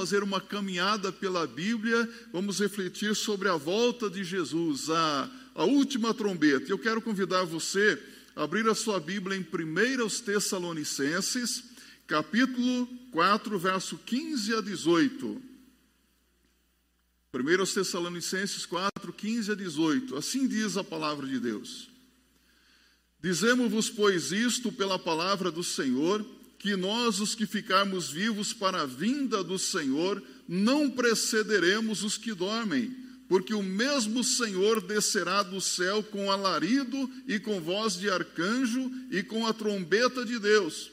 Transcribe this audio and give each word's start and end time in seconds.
fazer 0.00 0.22
uma 0.22 0.40
caminhada 0.40 1.12
pela 1.12 1.46
Bíblia, 1.46 2.08
vamos 2.32 2.58
refletir 2.58 3.14
sobre 3.14 3.50
a 3.50 3.56
volta 3.56 4.08
de 4.08 4.24
Jesus, 4.24 4.88
a, 4.88 5.30
a 5.54 5.64
última 5.64 6.14
trombeta. 6.14 6.72
Eu 6.72 6.78
quero 6.78 7.02
convidar 7.02 7.44
você 7.44 8.02
a 8.34 8.44
abrir 8.44 8.66
a 8.66 8.74
sua 8.74 8.98
Bíblia 8.98 9.36
em 9.36 9.42
1 9.42 10.08
Tessalonicenses, 10.24 11.64
capítulo 12.06 12.88
4, 13.12 13.58
verso 13.58 13.98
15 13.98 14.54
a 14.54 14.60
18. 14.62 15.42
1 17.34 17.74
Tessalonicenses 17.74 18.64
4, 18.64 19.12
15 19.12 19.52
a 19.52 19.54
18. 19.54 20.16
Assim 20.16 20.48
diz 20.48 20.78
a 20.78 20.82
palavra 20.82 21.26
de 21.26 21.38
Deus. 21.38 21.90
Dizemos-vos, 23.22 23.90
pois, 23.90 24.32
isto 24.32 24.72
pela 24.72 24.98
palavra 24.98 25.50
do 25.50 25.62
Senhor 25.62 26.24
que 26.60 26.76
nós, 26.76 27.20
os 27.20 27.34
que 27.34 27.46
ficarmos 27.46 28.10
vivos 28.10 28.52
para 28.52 28.82
a 28.82 28.86
vinda 28.86 29.42
do 29.42 29.58
Senhor, 29.58 30.22
não 30.46 30.90
precederemos 30.90 32.04
os 32.04 32.18
que 32.18 32.34
dormem, 32.34 32.94
porque 33.26 33.54
o 33.54 33.62
mesmo 33.62 34.22
Senhor 34.22 34.82
descerá 34.82 35.42
do 35.42 35.58
céu 35.58 36.02
com 36.02 36.30
alarido 36.30 37.10
e 37.26 37.40
com 37.40 37.62
voz 37.62 37.94
de 37.94 38.10
arcanjo 38.10 38.92
e 39.10 39.22
com 39.22 39.46
a 39.46 39.54
trombeta 39.54 40.22
de 40.22 40.38
Deus. 40.38 40.90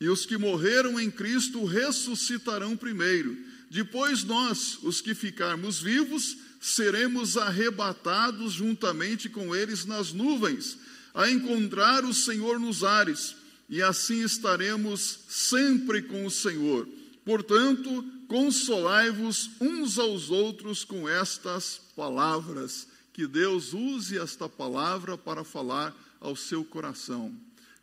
E 0.00 0.08
os 0.08 0.26
que 0.26 0.36
morreram 0.36 0.98
em 0.98 1.08
Cristo 1.12 1.64
ressuscitarão 1.64 2.76
primeiro. 2.76 3.38
Depois 3.70 4.24
nós, 4.24 4.78
os 4.82 5.00
que 5.00 5.14
ficarmos 5.14 5.80
vivos, 5.80 6.36
seremos 6.60 7.36
arrebatados 7.36 8.52
juntamente 8.52 9.28
com 9.28 9.54
eles 9.54 9.84
nas 9.84 10.12
nuvens, 10.12 10.76
a 11.14 11.30
encontrar 11.30 12.04
o 12.04 12.12
Senhor 12.12 12.58
nos 12.58 12.82
ares 12.82 13.36
e 13.68 13.82
assim 13.82 14.22
estaremos 14.22 15.20
sempre 15.28 16.02
com 16.02 16.26
o 16.26 16.30
Senhor. 16.30 16.88
Portanto, 17.24 18.04
consolai-vos 18.28 19.50
uns 19.60 19.98
aos 19.98 20.30
outros 20.30 20.84
com 20.84 21.08
estas 21.08 21.80
palavras. 21.96 22.88
Que 23.12 23.26
Deus 23.26 23.72
use 23.72 24.18
esta 24.18 24.48
palavra 24.48 25.16
para 25.16 25.44
falar 25.44 25.94
ao 26.20 26.34
seu 26.34 26.64
coração. 26.64 27.34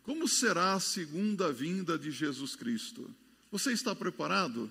Como 0.02 0.28
será 0.28 0.74
a 0.74 0.80
segunda 0.80 1.52
vinda 1.52 1.98
de 1.98 2.10
Jesus 2.10 2.54
Cristo? 2.54 3.08
Você 3.50 3.72
está 3.72 3.94
preparado? 3.94 4.68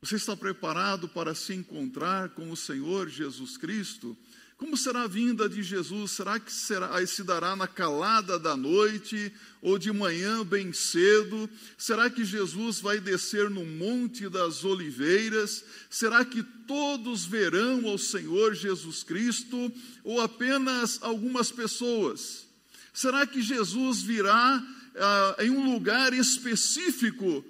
Você 0.00 0.16
está 0.16 0.36
preparado 0.36 1.08
para 1.08 1.34
se 1.34 1.54
encontrar 1.54 2.30
com 2.30 2.50
o 2.50 2.56
Senhor 2.56 3.08
Jesus 3.08 3.56
Cristo? 3.56 4.16
Como 4.62 4.76
será 4.76 5.02
a 5.02 5.08
vinda 5.08 5.48
de 5.48 5.60
Jesus? 5.60 6.12
Será 6.12 6.38
que 6.38 6.52
será, 6.52 7.04
se 7.04 7.24
dará 7.24 7.56
na 7.56 7.66
calada 7.66 8.38
da 8.38 8.56
noite 8.56 9.32
ou 9.60 9.76
de 9.76 9.90
manhã 9.90 10.46
bem 10.46 10.72
cedo? 10.72 11.50
Será 11.76 12.08
que 12.08 12.24
Jesus 12.24 12.78
vai 12.78 13.00
descer 13.00 13.50
no 13.50 13.66
Monte 13.66 14.28
das 14.28 14.64
Oliveiras? 14.64 15.64
Será 15.90 16.24
que 16.24 16.44
todos 16.44 17.24
verão 17.24 17.88
ao 17.88 17.98
Senhor 17.98 18.54
Jesus 18.54 19.02
Cristo 19.02 19.72
ou 20.04 20.20
apenas 20.20 21.02
algumas 21.02 21.50
pessoas? 21.50 22.46
Será 22.94 23.26
que 23.26 23.42
Jesus 23.42 24.00
virá 24.00 24.64
ah, 24.94 25.36
em 25.40 25.50
um 25.50 25.72
lugar 25.72 26.14
específico 26.14 27.44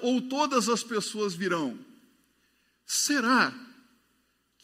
ou 0.00 0.22
todas 0.22 0.70
as 0.70 0.82
pessoas 0.82 1.34
virão? 1.34 1.78
Será 2.86 3.52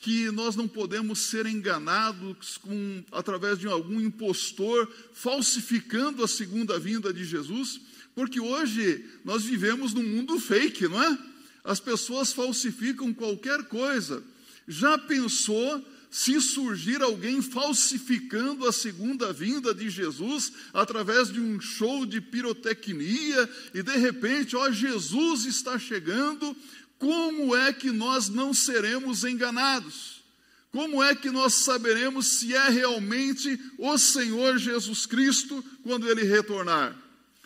que 0.01 0.31
nós 0.31 0.57
não 0.57 0.67
podemos 0.67 1.19
ser 1.19 1.45
enganados 1.45 2.57
com, 2.57 3.05
através 3.13 3.59
de 3.59 3.67
algum 3.67 4.01
impostor 4.01 4.91
falsificando 5.13 6.25
a 6.25 6.29
segunda 6.29 6.79
vinda 6.79 7.13
de 7.13 7.23
Jesus, 7.23 7.81
porque 8.15 8.41
hoje 8.41 9.05
nós 9.25 9.45
vivemos 9.45 9.93
num 9.93 10.03
mundo 10.03 10.41
fake, 10.41 10.89
não 10.89 11.03
é? 11.03 11.19
As 11.63 11.79
pessoas 11.79 12.33
falsificam 12.33 13.13
qualquer 13.13 13.65
coisa. 13.65 14.23
Já 14.67 14.97
pensou 14.97 15.85
se 16.11 16.41
surgir 16.41 17.01
alguém 17.03 17.41
falsificando 17.41 18.67
a 18.67 18.73
segunda 18.73 19.33
vinda 19.33 19.73
de 19.73 19.89
Jesus 19.89 20.53
através 20.73 21.33
de 21.33 21.41
um 21.41 21.61
show 21.61 22.05
de 22.05 22.21
pirotecnia 22.21 23.49
e 23.73 23.83
de 23.83 23.97
repente, 23.97 24.57
ó, 24.57 24.71
Jesus 24.73 25.45
está 25.45 25.79
chegando, 25.79 26.57
como 27.01 27.57
é 27.57 27.73
que 27.73 27.91
nós 27.91 28.29
não 28.29 28.53
seremos 28.53 29.25
enganados? 29.25 30.23
Como 30.71 31.03
é 31.03 31.17
que 31.17 31.31
nós 31.31 31.55
saberemos 31.55 32.27
se 32.27 32.55
é 32.55 32.69
realmente 32.69 33.59
o 33.79 33.97
Senhor 33.97 34.59
Jesus 34.59 35.07
Cristo 35.07 35.65
quando 35.83 36.09
ele 36.09 36.25
retornar? 36.25 36.95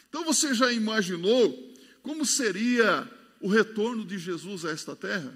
Então 0.08 0.24
você 0.24 0.52
já 0.52 0.72
imaginou 0.72 1.72
como 2.02 2.26
seria 2.26 3.08
o 3.40 3.48
retorno 3.48 4.04
de 4.04 4.18
Jesus 4.18 4.64
a 4.64 4.72
esta 4.72 4.96
terra? 4.96 5.32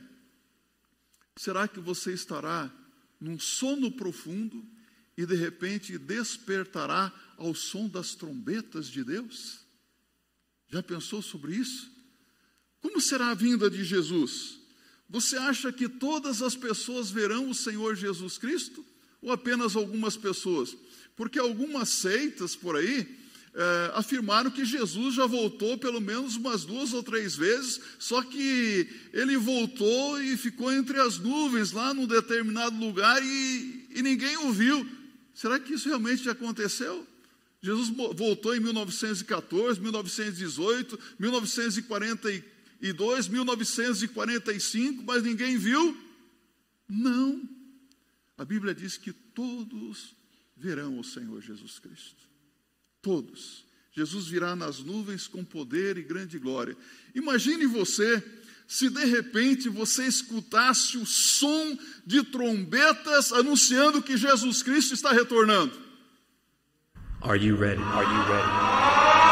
Será 1.36 1.68
que 1.68 1.78
você 1.78 2.12
estará 2.12 2.68
num 3.20 3.38
sono 3.38 3.88
profundo 3.92 4.66
e 5.16 5.24
de 5.24 5.36
repente 5.36 5.96
despertará 5.96 7.12
ao 7.36 7.54
som 7.54 7.88
das 7.88 8.16
trombetas 8.16 8.88
de 8.88 9.04
Deus? 9.04 9.60
Já 10.68 10.82
pensou 10.82 11.22
sobre 11.22 11.54
isso? 11.54 11.97
Como 12.80 13.00
será 13.00 13.28
a 13.28 13.34
vinda 13.34 13.68
de 13.68 13.84
Jesus? 13.84 14.58
Você 15.08 15.36
acha 15.36 15.72
que 15.72 15.88
todas 15.88 16.42
as 16.42 16.54
pessoas 16.54 17.10
verão 17.10 17.48
o 17.48 17.54
Senhor 17.54 17.96
Jesus 17.96 18.36
Cristo? 18.38 18.84
Ou 19.22 19.32
apenas 19.32 19.74
algumas 19.74 20.16
pessoas? 20.16 20.76
Porque 21.16 21.38
algumas 21.38 21.88
seitas 21.88 22.54
por 22.54 22.76
aí 22.76 23.18
é, 23.54 23.92
afirmaram 23.94 24.50
que 24.50 24.64
Jesus 24.64 25.14
já 25.14 25.26
voltou 25.26 25.76
pelo 25.78 26.00
menos 26.00 26.36
umas 26.36 26.64
duas 26.64 26.92
ou 26.92 27.02
três 27.02 27.34
vezes, 27.34 27.80
só 27.98 28.22
que 28.22 28.88
ele 29.12 29.36
voltou 29.36 30.22
e 30.22 30.36
ficou 30.36 30.72
entre 30.72 31.00
as 31.00 31.18
nuvens 31.18 31.72
lá 31.72 31.92
num 31.92 32.06
determinado 32.06 32.76
lugar 32.76 33.20
e, 33.20 33.86
e 33.90 34.02
ninguém 34.02 34.36
o 34.36 34.52
viu. 34.52 34.86
Será 35.34 35.58
que 35.58 35.74
isso 35.74 35.88
realmente 35.88 36.28
aconteceu? 36.28 37.06
Jesus 37.60 37.88
voltou 37.88 38.54
em 38.54 38.60
1914, 38.60 39.80
1918, 39.80 40.98
1944 41.18 42.08
e 42.08 42.14
2, 42.14 42.57
1945, 42.80 45.04
mas 45.04 45.22
ninguém 45.22 45.56
viu? 45.56 45.96
Não. 46.88 47.48
A 48.36 48.44
Bíblia 48.44 48.74
diz 48.74 48.96
que 48.96 49.12
todos 49.12 50.16
verão 50.56 50.98
o 50.98 51.04
Senhor 51.04 51.40
Jesus 51.40 51.78
Cristo. 51.78 52.28
Todos. 53.02 53.66
Jesus 53.92 54.26
virá 54.26 54.54
nas 54.54 54.78
nuvens 54.78 55.26
com 55.26 55.44
poder 55.44 55.98
e 55.98 56.02
grande 56.02 56.38
glória. 56.38 56.76
Imagine 57.14 57.66
você 57.66 58.22
se 58.66 58.90
de 58.90 59.04
repente 59.06 59.68
você 59.68 60.06
escutasse 60.06 60.98
o 60.98 61.06
som 61.06 61.76
de 62.06 62.22
trombetas 62.22 63.32
anunciando 63.32 64.02
que 64.02 64.16
Jesus 64.16 64.62
Cristo 64.62 64.94
está 64.94 65.10
retornando. 65.10 65.88
Are 67.22 67.36
you 67.36 67.56
ready? 67.56 67.82
Are 67.82 68.04
you 68.04 68.28
ready? 68.28 69.27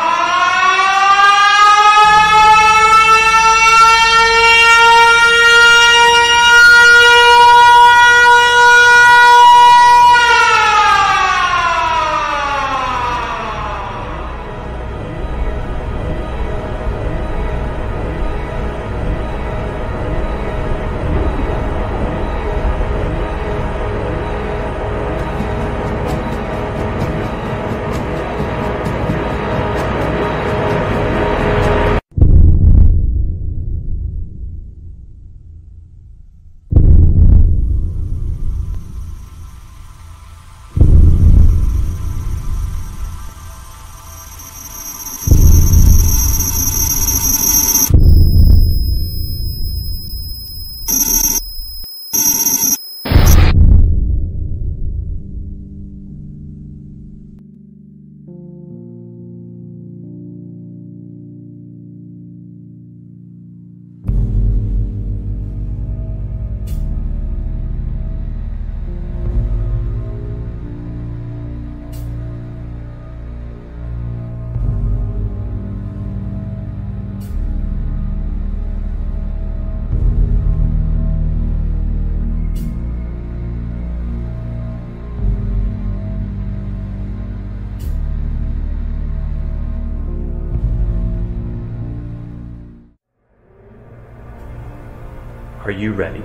Are 95.66 95.72
you 95.72 95.92
ready? 95.92 96.22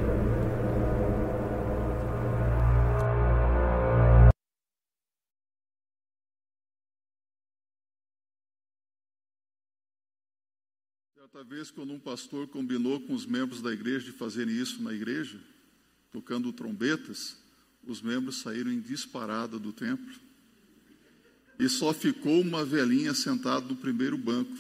Certa 11.16 11.44
vez, 11.44 11.72
quando 11.72 11.92
um 11.92 11.98
pastor 11.98 12.48
combinou 12.50 13.00
com 13.00 13.16
os 13.16 13.26
membros 13.26 13.64
da 13.64 13.74
igreja 13.74 14.06
de 14.06 14.12
fazerem 14.12 14.56
isso 14.56 14.80
na 14.84 14.94
igreja, 14.94 15.40
tocando 16.12 16.54
trombetas, 16.54 17.36
os 17.84 18.00
membros 18.00 18.42
saíram 18.42 18.72
em 18.72 18.80
disparada 18.80 19.58
do 19.58 19.74
templo 19.74 20.20
e 21.58 21.68
só 21.68 21.92
ficou 21.96 22.42
uma 22.42 22.64
velhinha 22.64 23.16
sentada 23.16 23.66
no 23.66 23.76
primeiro 23.76 24.20
banco. 24.20 24.56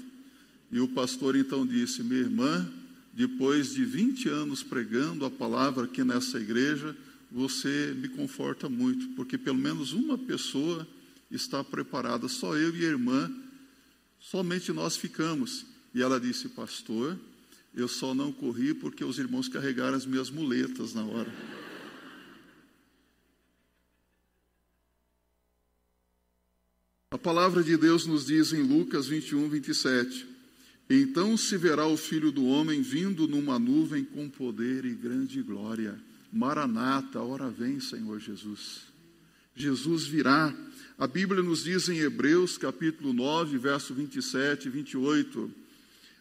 E 0.72 0.80
o 0.80 0.88
pastor 0.88 1.36
então 1.36 1.68
disse: 1.68 2.01
Minha 2.01 2.22
irmã, 2.22 2.81
depois 3.13 3.74
de 3.74 3.84
20 3.84 4.30
anos 4.30 4.63
pregando 4.63 5.25
a 5.25 5.31
palavra 5.31 5.86
aqui 5.86 6.04
nessa 6.04 6.40
igreja, 6.40 6.96
você 7.31 7.94
me 7.98 8.10
conforta 8.10 8.69
muito, 8.69 9.10
porque 9.16 9.38
pelo 9.38 9.58
menos 9.58 9.94
uma 9.94 10.18
pessoa 10.18 10.88
está 11.30 11.63
preparada, 11.63 12.28
só 12.28 12.56
eu 12.56 12.75
e 12.75 12.86
a 12.86 12.90
irmã, 12.90 13.31
somente 14.19 14.72
nós 14.72 14.98
ficamos. 14.98 15.66
E 15.94 16.02
ela 16.02 16.19
disse: 16.19 16.50
Pastor, 16.50 17.18
eu 17.74 17.88
só 17.88 18.13
não 18.13 18.31
corri 18.31 18.74
porque 18.74 19.04
os 19.04 19.18
irmãos 19.18 19.48
carregaram 19.48 19.96
as 19.96 20.06
minhas 20.06 20.30
muletas 20.30 20.94
na 20.94 21.04
hora. 21.04 21.34
A 27.12 27.18
palavra 27.18 27.62
de 27.62 27.75
Deus 27.75 28.06
nos 28.06 28.25
diz 28.25 28.54
em 28.54 28.62
Lucas 28.62 29.07
21, 29.07 29.50
27. 29.50 30.31
Então 30.94 31.38
se 31.38 31.56
verá 31.56 31.88
o 31.88 31.96
filho 31.96 32.34
do 32.34 32.44
homem 32.44 32.82
vindo 32.82 33.26
numa 33.26 33.58
nuvem 33.58 34.04
com 34.04 34.30
poder 34.30 34.84
e 34.84 34.94
grande 34.94 35.42
glória. 35.42 35.98
Maranata, 36.34 37.22
hora 37.22 37.50
vem, 37.50 37.80
Senhor 37.80 38.20
Jesus. 38.20 38.82
Jesus 39.56 40.04
virá. 40.06 40.54
A 41.00 41.08
Bíblia 41.08 41.42
nos 41.42 41.64
diz 41.64 41.88
em 41.88 42.00
Hebreus, 42.00 42.58
capítulo 42.58 43.14
9, 43.14 43.58
verso 43.58 43.94
27 43.94 44.68
e 44.68 44.70
28. 44.70 45.50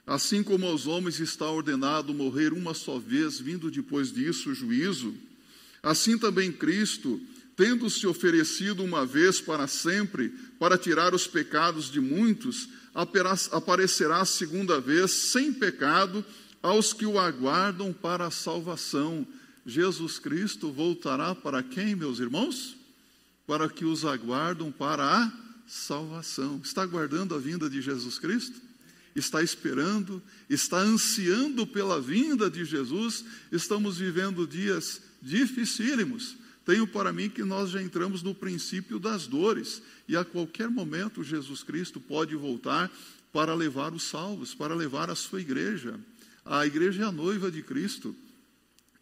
Assim 0.06 0.40
como 0.40 0.64
aos 0.66 0.86
homens 0.86 1.18
está 1.18 1.50
ordenado 1.50 2.14
morrer 2.14 2.52
uma 2.52 2.72
só 2.72 2.96
vez, 2.96 3.40
vindo 3.40 3.72
depois 3.72 4.12
disso 4.12 4.50
o 4.50 4.54
juízo, 4.54 5.12
assim 5.82 6.16
também 6.16 6.52
Cristo 6.52 7.20
tendo 7.56 7.90
se 7.90 8.06
oferecido 8.06 8.82
uma 8.82 9.04
vez 9.04 9.38
para 9.38 9.66
sempre 9.66 10.32
para 10.58 10.78
tirar 10.78 11.12
os 11.12 11.26
pecados 11.26 11.90
de 11.90 12.00
muitos, 12.00 12.68
aparecerá 12.94 14.20
a 14.20 14.24
segunda 14.24 14.80
vez 14.80 15.10
sem 15.10 15.52
pecado 15.52 16.24
aos 16.62 16.92
que 16.92 17.06
o 17.06 17.18
aguardam 17.18 17.92
para 17.92 18.26
a 18.26 18.30
salvação. 18.30 19.26
Jesus 19.64 20.18
Cristo 20.18 20.72
voltará 20.72 21.34
para 21.34 21.62
quem, 21.62 21.94
meus 21.94 22.18
irmãos? 22.18 22.76
Para 23.46 23.68
que 23.68 23.84
os 23.84 24.04
aguardam 24.04 24.72
para 24.72 25.04
a 25.04 25.32
salvação. 25.66 26.60
Está 26.64 26.82
aguardando 26.82 27.34
a 27.34 27.38
vinda 27.38 27.70
de 27.70 27.80
Jesus 27.80 28.18
Cristo? 28.18 28.60
Está 29.14 29.42
esperando? 29.42 30.22
Está 30.48 30.78
ansiando 30.78 31.66
pela 31.66 32.00
vinda 32.00 32.50
de 32.50 32.64
Jesus? 32.64 33.24
Estamos 33.50 33.98
vivendo 33.98 34.46
dias 34.46 35.02
dificílimos 35.22 36.39
tenho 36.64 36.86
para 36.86 37.12
mim 37.12 37.28
que 37.28 37.42
nós 37.42 37.70
já 37.70 37.82
entramos 37.82 38.22
no 38.22 38.34
princípio 38.34 38.98
das 38.98 39.26
dores 39.26 39.82
e 40.06 40.16
a 40.16 40.24
qualquer 40.24 40.68
momento 40.68 41.24
Jesus 41.24 41.62
Cristo 41.62 42.00
pode 42.00 42.36
voltar 42.36 42.90
para 43.32 43.54
levar 43.54 43.92
os 43.92 44.02
salvos, 44.02 44.54
para 44.54 44.74
levar 44.74 45.10
a 45.10 45.14
sua 45.14 45.40
igreja. 45.40 45.98
A 46.44 46.66
igreja 46.66 47.02
é 47.02 47.06
a 47.06 47.12
noiva 47.12 47.50
de 47.50 47.62
Cristo. 47.62 48.14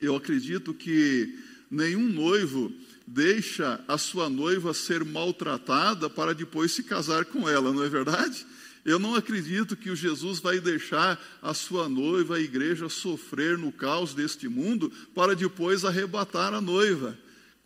Eu 0.01 0.15
acredito 0.15 0.73
que 0.73 1.39
nenhum 1.71 2.09
noivo 2.09 2.73
deixa 3.07 3.83
a 3.89 3.97
sua 3.97 4.29
noiva 4.29 4.75
ser 4.75 5.05
maltratada 5.05 6.11
para 6.11 6.35
depois 6.35 6.73
se 6.73 6.83
casar 6.83 7.25
com 7.25 7.49
ela, 7.49 7.73
não 7.73 7.83
é 7.83 7.89
verdade? 7.89 8.47
Eu 8.85 8.99
não 8.99 9.15
acredito 9.15 9.77
que 9.77 9.91
o 9.91 9.97
Jesus 9.97 10.41
vai 10.41 10.61
deixar 10.61 11.21
a 11.43 11.53
sua 11.53 11.89
noiva, 11.89 12.37
a 12.37 12.41
igreja, 12.41 12.89
sofrer 12.89 13.59
no 13.59 13.73
caos 13.73 14.15
deste 14.15 14.49
mundo 14.49 14.91
para 15.15 15.35
depois 15.35 15.85
arrebatar 15.85 16.55
a 16.55 16.61
noiva. 16.61 17.19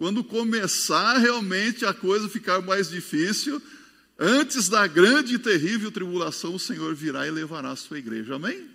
Quando 0.03 0.25
começar 0.25 1.17
realmente 1.19 1.85
a 1.85 1.95
coisa 1.95 2.29
ficar 2.29 2.61
mais 2.61 2.91
difícil, 2.91 3.63
antes 4.19 4.69
da 4.69 4.85
grande 4.85 5.37
e 5.37 5.39
terrível 5.39 5.93
tribulação, 5.93 6.57
o 6.57 6.59
Senhor 6.59 6.93
virá 6.93 7.25
e 7.25 7.31
levará 7.31 7.71
a 7.71 7.77
sua 7.77 8.01
igreja. 8.01 8.35
Amém? 8.35 8.67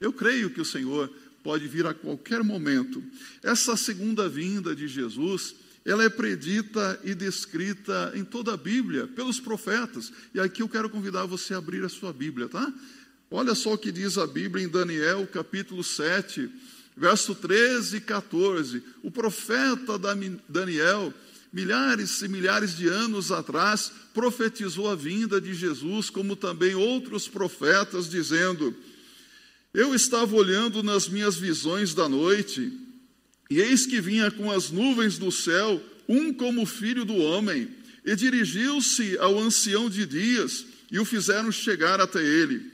Eu 0.00 0.12
creio 0.12 0.50
que 0.50 0.60
o 0.60 0.64
Senhor 0.64 1.08
pode 1.44 1.68
vir 1.68 1.86
a 1.86 1.94
qualquer 1.94 2.42
momento. 2.42 3.00
Essa 3.40 3.76
segunda 3.76 4.28
vinda 4.28 4.74
de 4.74 4.88
Jesus, 4.88 5.54
ela 5.84 6.02
é 6.02 6.08
predita 6.08 6.98
e 7.04 7.14
descrita 7.14 8.10
em 8.16 8.24
toda 8.24 8.54
a 8.54 8.56
Bíblia, 8.56 9.06
pelos 9.06 9.38
profetas. 9.38 10.12
E 10.34 10.40
aqui 10.40 10.60
eu 10.60 10.68
quero 10.68 10.90
convidar 10.90 11.24
você 11.24 11.54
a 11.54 11.58
abrir 11.58 11.84
a 11.84 11.88
sua 11.88 12.12
Bíblia, 12.12 12.48
tá? 12.48 12.74
Olha 13.30 13.54
só 13.54 13.74
o 13.74 13.78
que 13.78 13.92
diz 13.92 14.18
a 14.18 14.26
Bíblia 14.26 14.64
em 14.64 14.68
Daniel, 14.68 15.24
capítulo 15.24 15.84
7, 15.84 16.50
verso 16.96 17.34
13 17.34 17.96
e 17.96 18.00
14. 18.00 18.82
O 19.02 19.10
profeta 19.10 19.98
Daniel, 20.48 21.12
milhares 21.52 22.22
e 22.22 22.28
milhares 22.28 22.76
de 22.76 22.88
anos 22.88 23.32
atrás, 23.32 23.92
profetizou 24.14 24.90
a 24.90 24.94
vinda 24.94 25.40
de 25.40 25.54
Jesus, 25.54 26.10
como 26.10 26.36
também 26.36 26.74
outros 26.74 27.28
profetas, 27.28 28.08
dizendo: 28.08 28.74
Eu 29.72 29.94
estava 29.94 30.34
olhando 30.34 30.82
nas 30.82 31.08
minhas 31.08 31.36
visões 31.36 31.94
da 31.94 32.08
noite, 32.08 32.72
e 33.50 33.60
eis 33.60 33.86
que 33.86 34.00
vinha 34.00 34.30
com 34.30 34.50
as 34.50 34.70
nuvens 34.70 35.18
do 35.18 35.30
céu, 35.30 35.82
um 36.08 36.32
como 36.32 36.66
filho 36.66 37.04
do 37.04 37.16
homem, 37.16 37.68
e 38.04 38.14
dirigiu-se 38.16 39.16
ao 39.18 39.38
ancião 39.38 39.88
de 39.88 40.04
dias, 40.06 40.66
e 40.90 40.98
o 40.98 41.04
fizeram 41.04 41.50
chegar 41.50 42.00
até 42.00 42.22
ele. 42.22 42.70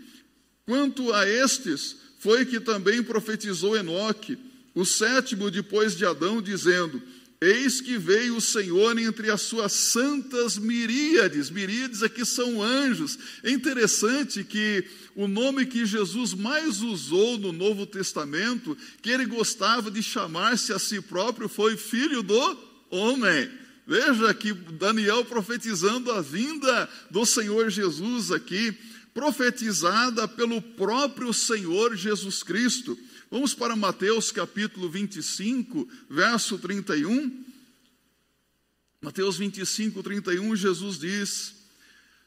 Quanto 0.67 1.13
a 1.13 1.27
estes, 1.29 1.97
foi 2.19 2.45
que 2.45 2.61
também 2.61 3.03
profetizou 3.03 3.77
Enoque, 3.77 4.39
o 4.75 4.85
sétimo 4.85 5.51
depois 5.51 5.97
de 5.97 6.05
Adão, 6.05 6.43
dizendo: 6.43 7.01
Eis 7.41 7.81
que 7.81 7.97
veio 7.97 8.37
o 8.37 8.41
Senhor 8.41 8.99
entre 8.99 9.31
as 9.31 9.43
suas 9.43 9.73
santas 9.73 10.59
miríades. 10.59 11.51
Miríades 11.51 12.03
aqui 12.03 12.25
são 12.25 12.61
anjos. 12.61 13.17
É 13.45 13.51
interessante 13.51 14.43
que 14.43 14.85
o 15.15 15.29
nome 15.29 15.65
que 15.65 15.87
Jesus 15.87 16.35
mais 16.35 16.83
usou 16.83 17.39
no 17.39 17.53
Novo 17.53 17.87
Testamento, 17.87 18.77
que 19.01 19.11
ele 19.11 19.25
gostava 19.25 19.91
de 19.91 20.03
chamar-se 20.03 20.73
a 20.73 20.79
si 20.79 21.01
próprio, 21.01 21.49
foi 21.49 21.77
Filho 21.77 22.23
do 22.23 22.59
Homem. 22.91 23.49
Veja 23.87 24.35
que 24.35 24.53
Daniel 24.53 25.25
profetizando 25.25 26.11
a 26.11 26.21
vinda 26.21 26.89
do 27.11 27.25
Senhor 27.25 27.71
Jesus 27.71 28.33
aqui 28.33 28.77
profetizada 29.19 30.29
pelo 30.29 30.63
próprio 30.63 31.33
Senhor 31.33 31.97
Jesus 31.97 32.45
Cristo. 32.45 32.97
Vamos 33.29 33.53
para 33.53 33.75
Mateus 33.75 34.31
capítulo 34.31 34.89
25, 34.89 35.89
verso 36.09 36.57
31. 36.57 37.45
Mateus 39.03 39.37
25, 39.37 40.05
31, 40.05 40.55
Jesus 40.55 41.01
diz: 41.01 41.53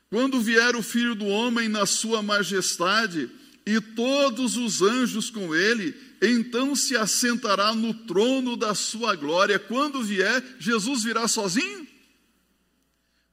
Quando 0.10 0.42
vier 0.42 0.76
o 0.76 0.84
filho 0.84 1.16
do 1.16 1.28
homem 1.28 1.70
na 1.70 1.86
sua 1.86 2.22
majestade 2.22 3.30
e 3.66 3.80
todos 3.80 4.58
os 4.58 4.82
anjos 4.82 5.30
com 5.30 5.56
ele, 5.56 5.96
então 6.22 6.76
se 6.76 6.98
assentará 6.98 7.74
no 7.74 7.94
trono 7.94 8.58
da 8.58 8.76
sua 8.76 9.16
glória. 9.16 9.58
Quando 9.58 10.04
vier, 10.04 10.44
Jesus 10.60 11.06
virá 11.06 11.26
sozinho? 11.26 11.88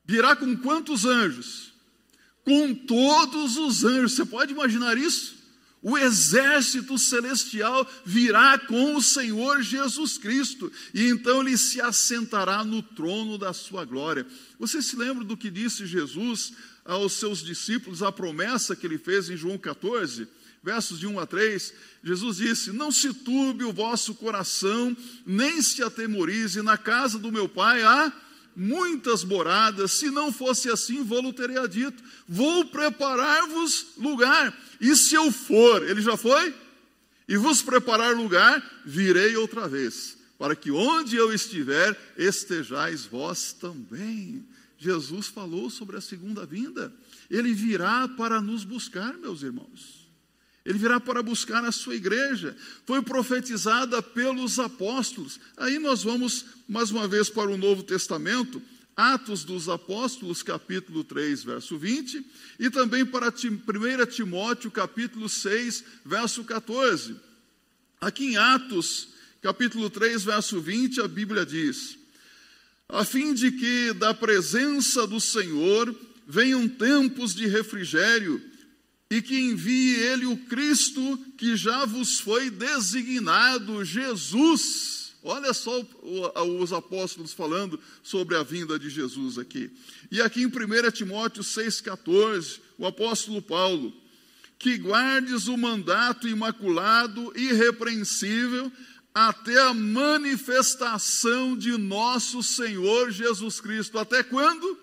Virá 0.05 0.37
com 0.37 0.57
quantos 0.59 1.05
anjos? 1.05 1.77
Com 2.49 2.75
todos 2.75 3.59
os 3.59 3.85
anjos. 3.85 4.13
Você 4.15 4.25
pode 4.25 4.53
imaginar 4.53 4.97
isso? 4.97 5.37
O 5.83 5.99
exército 5.99 6.99
celestial 6.99 7.87
virá 8.05 8.59
com 8.59 8.97
o 8.97 9.03
Senhor 9.03 9.63
Jesus 9.63 10.17
Cristo, 10.17 10.73
e 10.93 11.09
então 11.09 11.43
ele 11.43 11.57
se 11.57 11.81
assentará 11.81 12.65
no 12.65 12.83
trono 12.83 13.37
da 13.37 13.53
sua 13.53 13.85
glória. 13.85 14.27
Você 14.59 14.81
se 14.81 14.97
lembra 14.97 15.25
do 15.25 15.37
que 15.37 15.51
disse 15.51 15.87
Jesus 15.87 16.55
aos 16.85 17.13
seus 17.13 17.45
discípulos, 17.45 18.03
a 18.03 18.11
promessa 18.11 18.75
que 18.75 18.87
ele 18.87 18.99
fez 18.99 19.29
em 19.29 19.37
João 19.37 19.59
14? 19.59 20.27
versos 20.61 20.99
de 20.99 21.07
1 21.07 21.21
a 21.21 21.25
3, 21.25 21.73
Jesus 22.03 22.39
disse: 22.39 22.73
Não 22.73 22.91
se 22.91 23.15
turbe 23.15 23.65
o 23.65 23.73
vosso 23.73 24.13
coração, 24.15 24.95
nem 25.25 25.63
se 25.63 25.83
atemorize, 25.85 26.61
na 26.61 26.77
casa 26.77 27.19
do 27.19 27.31
meu 27.31 27.49
pai 27.49 27.81
há 27.83 28.13
muitas 28.59 29.23
moradas, 29.23 29.93
se 29.93 30.11
não 30.11 30.33
fosse 30.33 30.69
assim, 30.69 31.05
vou 31.05 31.33
teria 31.33 31.67
dito: 31.69 32.03
Vou 32.29 32.65
preparar-vos 32.67 33.93
lugar, 33.97 34.53
e 34.81 34.97
se 34.97 35.15
eu 35.15 35.31
for, 35.31 35.89
ele 35.89 36.03
já 36.03 36.17
foi? 36.17 36.53
E 37.29 37.37
vos 37.37 37.63
preparar 37.63 38.17
lugar, 38.17 38.63
virei 38.85 39.37
outra 39.37 39.69
vez, 39.69 40.19
para 40.37 40.57
que 40.57 40.71
onde 40.73 41.15
eu 41.15 41.33
estiver, 41.33 41.97
estejais 42.17 43.05
vós 43.05 43.53
também. 43.53 44.45
Jesus 44.77 45.27
falou 45.27 45.71
sobre 45.71 45.97
a 45.97 46.01
segunda 46.01 46.45
vinda, 46.45 46.93
ele 47.31 47.53
virá 47.53 48.09
para 48.09 48.41
nos 48.41 48.65
buscar, 48.65 49.15
meus 49.15 49.43
irmãos. 49.43 49.98
Ele 50.65 50.79
virá 50.79 51.01
para 51.01 51.23
buscar 51.23 51.65
a 51.65 51.73
sua 51.73 51.95
igreja. 51.95 52.57
Foi 52.87 53.01
profetizada 53.03 54.03
pelos 54.03 54.59
apóstolos. 54.59 55.41
Aí 55.57 55.79
nós 55.79 56.03
vamos 56.03 56.45
mais 56.69 56.91
uma 56.91 57.09
vez 57.09 57.31
para 57.31 57.51
o 57.51 57.57
Novo 57.57 57.83
Testamento, 57.83 58.61
Atos 58.97 59.45
dos 59.45 59.69
Apóstolos, 59.69 60.43
capítulo 60.43 61.05
3, 61.05 61.45
verso 61.45 61.79
20, 61.79 62.27
e 62.59 62.69
também 62.69 63.07
para 63.07 63.29
1 63.29 64.07
Timóteo, 64.07 64.71
capítulo 64.71 65.29
6, 65.29 65.85
verso 66.05 66.43
14. 66.43 67.17
Aqui 68.01 68.27
em 68.27 68.37
Atos, 68.37 69.09
capítulo 69.41 69.89
3, 69.89 70.25
verso 70.25 70.61
20, 70.61 71.01
a 71.01 71.09
Bíblia 71.09 71.47
diz: 71.47 71.97
A 72.89 73.05
fim 73.05 73.33
de 73.33 73.53
que 73.53 73.93
da 73.93 74.13
presença 74.13 75.07
do 75.07 75.21
Senhor 75.21 75.95
venham 76.27 76.69
tempos 76.69 77.35
de 77.35 77.47
refrigério, 77.47 78.43
e 79.11 79.23
que 79.23 79.39
envie 79.39 79.95
ele 79.95 80.27
o 80.27 80.37
Cristo 80.37 81.19
que 81.37 81.57
já 81.57 81.85
vos 81.85 82.21
foi 82.21 82.51
designado, 82.51 83.85
Jesus 83.85 84.99
Olha 85.23 85.53
só 85.53 85.85
os 86.61 86.73
apóstolos 86.73 87.33
falando 87.33 87.79
sobre 88.03 88.37
a 88.37 88.43
vinda 88.43 88.79
de 88.79 88.89
Jesus 88.89 89.37
aqui. 89.37 89.71
E 90.11 90.21
aqui 90.21 90.43
em 90.43 90.47
1 90.47 90.91
Timóteo 90.93 91.43
6,14, 91.43 92.61
o 92.79 92.87
apóstolo 92.87 93.43
Paulo, 93.43 93.93
que 94.59 94.79
guardes 94.79 95.49
o 95.49 95.57
mandato 95.57 96.29
imaculado, 96.29 97.33
irrepreensível, 97.37 98.71
até 99.13 99.61
a 99.61 99.75
manifestação 99.75 101.57
de 101.57 101.77
nosso 101.77 102.43
Senhor 102.43 103.11
Jesus 103.11 103.61
Cristo. 103.61 103.99
Até 103.99 104.23
quando? 104.23 104.79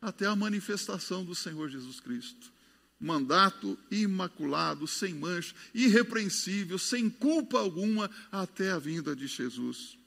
Até 0.00 0.26
a 0.26 0.34
manifestação 0.34 1.24
do 1.24 1.34
Senhor 1.34 1.68
Jesus 1.68 2.00
Cristo 2.00 2.55
mandato 2.98 3.78
imaculado, 3.90 4.86
sem 4.86 5.14
mancha, 5.14 5.54
irrepreensível, 5.74 6.78
sem 6.78 7.10
culpa 7.10 7.58
alguma, 7.58 8.10
até 8.32 8.72
a 8.72 8.78
vinda 8.78 9.14
de 9.14 9.26
Jesus. 9.26 9.98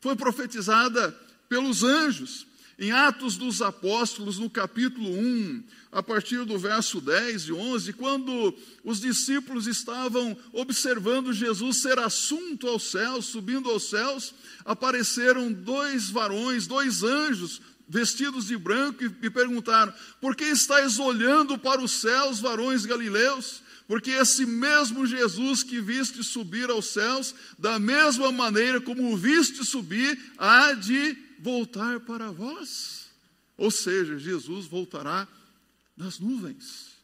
Foi 0.00 0.16
profetizada 0.16 1.10
pelos 1.48 1.82
anjos. 1.82 2.46
Em 2.80 2.92
Atos 2.92 3.36
dos 3.36 3.60
Apóstolos, 3.60 4.38
no 4.38 4.48
capítulo 4.48 5.10
1, 5.10 5.64
a 5.90 6.00
partir 6.00 6.44
do 6.44 6.56
verso 6.56 7.00
10 7.00 7.48
e 7.48 7.52
11, 7.52 7.92
quando 7.94 8.54
os 8.84 9.00
discípulos 9.00 9.66
estavam 9.66 10.36
observando 10.52 11.32
Jesus 11.32 11.78
ser 11.78 11.98
assunto 11.98 12.68
aos 12.68 12.84
céus, 12.84 13.26
subindo 13.26 13.68
aos 13.68 13.90
céus, 13.90 14.32
apareceram 14.64 15.52
dois 15.52 16.08
varões, 16.08 16.68
dois 16.68 17.02
anjos, 17.02 17.60
vestidos 17.88 18.46
de 18.46 18.56
branco, 18.56 19.02
e 19.02 19.08
me 19.08 19.30
perguntaram: 19.30 19.92
Por 20.20 20.36
que 20.36 20.44
estáis 20.44 20.98
olhando 20.98 21.58
para 21.58 21.80
os 21.80 21.92
céus, 21.92 22.38
varões 22.38 22.84
galileus? 22.84 23.62
Porque 23.86 24.10
esse 24.10 24.44
mesmo 24.44 25.06
Jesus 25.06 25.62
que 25.62 25.80
viste 25.80 26.22
subir 26.22 26.68
aos 26.68 26.86
céus, 26.86 27.34
da 27.58 27.78
mesma 27.78 28.30
maneira 28.30 28.82
como 28.82 29.10
o 29.10 29.16
viste 29.16 29.64
subir, 29.64 30.32
há 30.36 30.74
de 30.74 31.16
voltar 31.40 31.98
para 32.00 32.30
vós. 32.30 33.08
Ou 33.56 33.70
seja, 33.70 34.18
Jesus 34.18 34.66
voltará 34.66 35.26
nas 35.96 36.18
nuvens. 36.18 36.98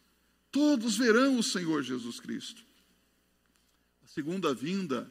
Todos 0.52 0.96
verão 0.96 1.38
o 1.38 1.42
Senhor 1.42 1.82
Jesus 1.82 2.20
Cristo. 2.20 2.62
A 4.04 4.08
segunda 4.08 4.52
vinda 4.52 5.10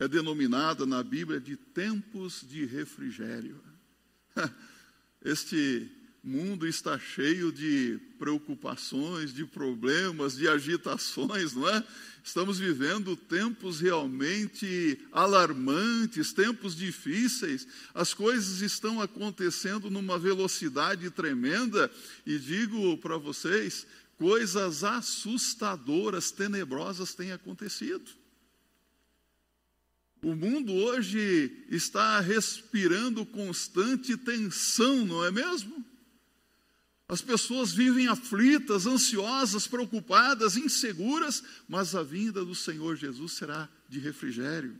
é 0.00 0.08
denominada 0.08 0.84
na 0.84 1.02
Bíblia 1.02 1.40
de 1.40 1.56
tempos 1.56 2.44
de 2.46 2.66
refrigério. 2.66 3.62
Este 5.24 5.90
mundo 6.22 6.66
está 6.66 6.98
cheio 6.98 7.52
de 7.52 7.98
preocupações, 8.18 9.32
de 9.32 9.44
problemas, 9.44 10.36
de 10.36 10.48
agitações, 10.48 11.54
não 11.54 11.68
é? 11.68 11.84
Estamos 12.22 12.58
vivendo 12.58 13.14
tempos 13.14 13.80
realmente 13.80 14.98
alarmantes, 15.12 16.32
tempos 16.32 16.74
difíceis. 16.74 17.68
As 17.92 18.14
coisas 18.14 18.62
estão 18.62 19.02
acontecendo 19.02 19.90
numa 19.90 20.18
velocidade 20.18 21.10
tremenda 21.10 21.90
e 22.24 22.38
digo 22.38 22.96
para 22.98 23.18
vocês, 23.18 23.86
coisas 24.16 24.84
assustadoras, 24.84 26.30
tenebrosas 26.30 27.14
têm 27.14 27.32
acontecido. 27.32 28.23
O 30.24 30.34
mundo 30.34 30.72
hoje 30.72 31.66
está 31.68 32.18
respirando 32.18 33.26
constante 33.26 34.16
tensão, 34.16 35.04
não 35.04 35.22
é 35.22 35.30
mesmo? 35.30 35.84
As 37.06 37.20
pessoas 37.20 37.72
vivem 37.72 38.08
aflitas, 38.08 38.86
ansiosas, 38.86 39.66
preocupadas, 39.66 40.56
inseguras, 40.56 41.44
mas 41.68 41.94
a 41.94 42.02
vinda 42.02 42.42
do 42.42 42.54
Senhor 42.54 42.96
Jesus 42.96 43.32
será 43.32 43.68
de 43.86 44.00
refrigério 44.00 44.78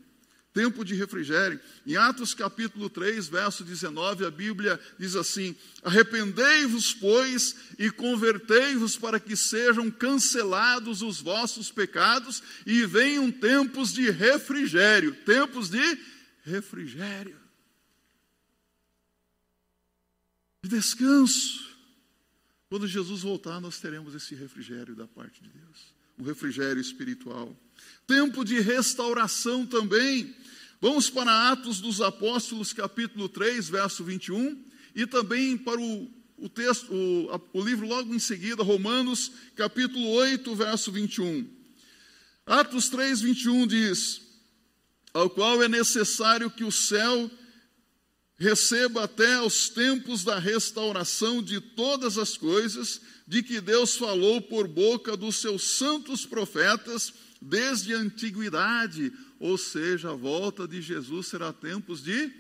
tempo 0.54 0.84
de 0.84 0.94
refrigério. 0.94 1.60
Em 1.84 1.96
Atos 1.96 2.32
capítulo 2.32 2.88
3, 2.88 3.26
verso 3.26 3.64
19, 3.64 4.24
a 4.24 4.30
Bíblia 4.30 4.80
diz 4.98 5.16
assim: 5.16 5.54
Arrependei-vos, 5.82 6.94
pois, 6.94 7.56
e 7.76 7.90
convertei-vos 7.90 8.96
para 8.96 9.18
que 9.18 9.36
sejam 9.36 9.90
cancelados 9.90 11.02
os 11.02 11.20
vossos 11.20 11.72
pecados 11.72 12.42
e 12.64 12.86
venham 12.86 13.30
tempos 13.30 13.92
de 13.92 14.08
refrigério 14.08 15.12
tempos 15.24 15.68
de 15.68 15.98
refrigério, 16.44 17.36
de 20.62 20.68
descanso. 20.68 21.74
Quando 22.68 22.86
Jesus 22.86 23.22
voltar, 23.22 23.60
nós 23.60 23.80
teremos 23.80 24.14
esse 24.14 24.34
refrigério 24.34 24.94
da 24.94 25.06
parte 25.06 25.42
de 25.42 25.48
Deus, 25.48 25.94
um 26.18 26.24
refrigério 26.24 26.80
espiritual. 26.80 27.56
Tempo 28.06 28.44
de 28.44 28.60
restauração 28.60 29.64
também. 29.64 30.34
Vamos 30.78 31.08
para 31.08 31.50
Atos 31.50 31.80
dos 31.80 32.02
Apóstolos, 32.02 32.70
capítulo 32.70 33.30
3, 33.30 33.70
verso 33.70 34.04
21, 34.04 34.62
e 34.94 35.06
também 35.06 35.56
para 35.56 35.80
o, 35.80 36.10
o 36.36 36.46
texto, 36.46 36.92
o, 36.92 37.40
o 37.54 37.64
livro 37.64 37.86
logo 37.86 38.14
em 38.14 38.18
seguida, 38.18 38.62
Romanos, 38.62 39.32
capítulo 39.56 40.06
8, 40.10 40.54
verso 40.54 40.92
21. 40.92 41.48
Atos 42.44 42.90
3, 42.90 43.22
21 43.22 43.66
diz: 43.66 44.20
Ao 45.14 45.30
qual 45.30 45.62
é 45.62 45.68
necessário 45.68 46.50
que 46.50 46.64
o 46.64 46.70
céu 46.70 47.30
receba 48.36 49.04
até 49.04 49.40
os 49.40 49.70
tempos 49.70 50.24
da 50.24 50.38
restauração 50.38 51.42
de 51.42 51.58
todas 51.58 52.18
as 52.18 52.36
coisas, 52.36 53.00
de 53.26 53.42
que 53.42 53.62
Deus 53.62 53.96
falou 53.96 54.42
por 54.42 54.68
boca 54.68 55.16
dos 55.16 55.36
seus 55.36 55.78
santos 55.78 56.26
profetas 56.26 57.14
desde 57.44 57.94
a 57.94 57.98
antiguidade, 57.98 59.12
ou 59.38 59.58
seja, 59.58 60.10
a 60.10 60.14
volta 60.14 60.66
de 60.66 60.80
Jesus 60.80 61.26
será 61.26 61.52
tempos 61.52 62.02
de 62.02 62.32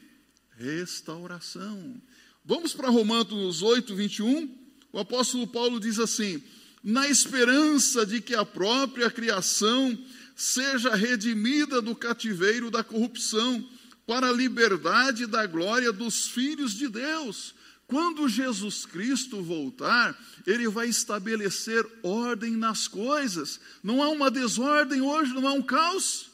restauração. 0.56 2.00
Vamos 2.44 2.72
para 2.72 2.88
Romanos 2.88 3.62
8, 3.62 3.94
21. 3.94 4.48
O 4.92 4.98
apóstolo 4.98 5.46
Paulo 5.46 5.78
diz 5.78 5.98
assim: 5.98 6.42
na 6.82 7.08
esperança 7.08 8.06
de 8.06 8.20
que 8.20 8.34
a 8.34 8.44
própria 8.44 9.10
criação 9.10 9.98
seja 10.34 10.94
redimida 10.94 11.80
do 11.80 11.94
cativeiro 11.94 12.70
da 12.70 12.82
corrupção, 12.82 13.66
para 14.06 14.28
a 14.28 14.32
liberdade 14.32 15.26
da 15.26 15.46
glória 15.46 15.90
dos 15.90 16.28
filhos 16.28 16.74
de 16.74 16.88
Deus. 16.88 17.54
Quando 17.94 18.28
Jesus 18.28 18.84
Cristo 18.84 19.40
voltar, 19.40 20.20
ele 20.44 20.66
vai 20.66 20.88
estabelecer 20.88 21.86
ordem 22.02 22.56
nas 22.56 22.88
coisas. 22.88 23.60
Não 23.84 24.02
há 24.02 24.08
uma 24.08 24.32
desordem 24.32 25.00
hoje, 25.00 25.32
não 25.32 25.46
há 25.46 25.52
um 25.52 25.62
caos. 25.62 26.28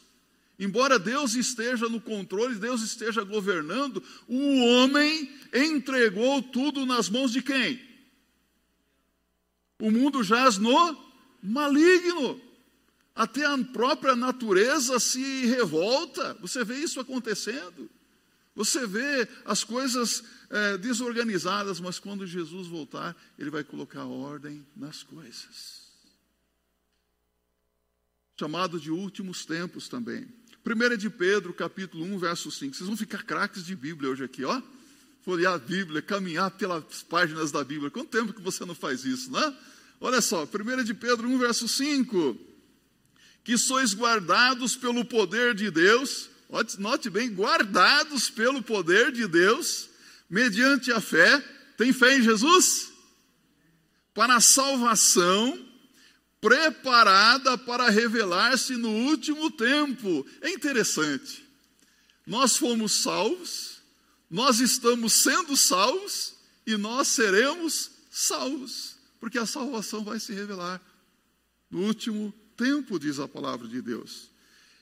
Embora 0.59 0.99
Deus 0.99 1.35
esteja 1.35 1.87
no 1.87 2.01
controle, 2.01 2.55
Deus 2.55 2.81
esteja 2.81 3.23
governando, 3.25 4.03
o 4.27 4.65
homem 4.65 5.31
entregou 5.53 6.43
tudo 6.43 6.87
nas 6.87 7.11
mãos 7.11 7.31
de 7.31 7.43
quem? 7.43 7.79
O 9.79 9.91
mundo 9.91 10.23
jaz 10.23 10.57
no 10.57 10.97
maligno. 11.43 12.41
Até 13.15 13.45
a 13.45 13.59
própria 13.59 14.17
natureza 14.17 14.99
se 14.99 15.45
revolta. 15.45 16.39
Você 16.41 16.65
vê 16.65 16.79
isso 16.79 16.99
acontecendo. 16.99 17.91
Você 18.61 18.87
vê 18.87 19.27
as 19.47 19.65
coisas 19.65 20.23
é, 20.51 20.77
desorganizadas, 20.77 21.81
mas 21.81 21.99
quando 21.99 22.27
Jesus 22.27 22.67
voltar, 22.67 23.17
Ele 23.39 23.49
vai 23.49 23.65
colocar 23.65 24.05
ordem 24.05 24.67
nas 24.77 25.03
coisas. 25.03 25.91
Chamado 28.39 28.79
de 28.79 28.91
últimos 28.91 29.47
tempos 29.47 29.89
também. 29.89 30.29
1 30.63 30.97
de 30.99 31.09
Pedro, 31.09 31.55
capítulo 31.55 32.05
1, 32.05 32.19
verso 32.19 32.51
5. 32.51 32.77
Vocês 32.77 32.87
vão 32.87 32.99
ficar 32.99 33.23
craques 33.23 33.65
de 33.65 33.75
Bíblia 33.75 34.11
hoje 34.11 34.25
aqui, 34.25 34.45
ó. 34.45 34.61
Folhear 35.23 35.55
a 35.55 35.59
Bíblia, 35.59 36.03
caminhar 36.03 36.51
pelas 36.51 37.03
páginas 37.03 37.51
da 37.51 37.65
Bíblia. 37.65 37.91
Quanto 37.91 38.11
tempo 38.11 38.35
que 38.35 38.43
você 38.43 38.67
não 38.67 38.75
faz 38.75 39.07
isso, 39.07 39.33
né? 39.33 39.57
Olha 39.99 40.21
só, 40.21 40.45
1 40.45 40.85
de 40.85 40.93
Pedro 40.93 41.27
1, 41.31 41.39
verso 41.39 41.67
5. 41.67 42.39
Que 43.43 43.57
sois 43.57 43.95
guardados 43.95 44.77
pelo 44.77 45.03
poder 45.03 45.55
de 45.55 45.71
Deus, 45.71 46.29
note 46.79 47.09
bem, 47.09 47.31
guardados 47.31 48.29
pelo 48.31 48.63
poder 48.63 49.13
de 49.13 49.27
Deus, 49.27 49.89
mediante 50.29 50.91
a 50.93 51.01
fé. 51.01 51.39
Tem 51.77 51.93
fé 51.93 52.17
em 52.17 52.23
Jesus? 52.23 52.93
Para 54.13 54.37
a 54.37 54.41
salvação 54.41 55.71
preparada 56.41 57.59
para 57.59 57.91
revelar-se 57.91 58.77
no 58.77 58.89
último 58.89 59.51
tempo. 59.51 60.27
É 60.41 60.51
interessante. 60.51 61.45
Nós 62.27 62.57
fomos 62.57 63.03
salvos, 63.03 63.83
nós 64.31 64.61
estamos 64.61 65.13
sendo 65.23 65.57
salvos 65.57 66.35
e 66.67 66.77
nós 66.77 67.09
seremos 67.09 67.91
salvos, 68.11 68.97
porque 69.19 69.39
a 69.39 69.47
salvação 69.47 70.05
vai 70.05 70.19
se 70.19 70.33
revelar 70.33 70.81
no 71.71 71.81
último 71.81 72.33
tempo, 72.57 72.99
diz 72.99 73.19
a 73.19 73.29
palavra 73.29 73.69
de 73.69 73.81
Deus. 73.83 74.30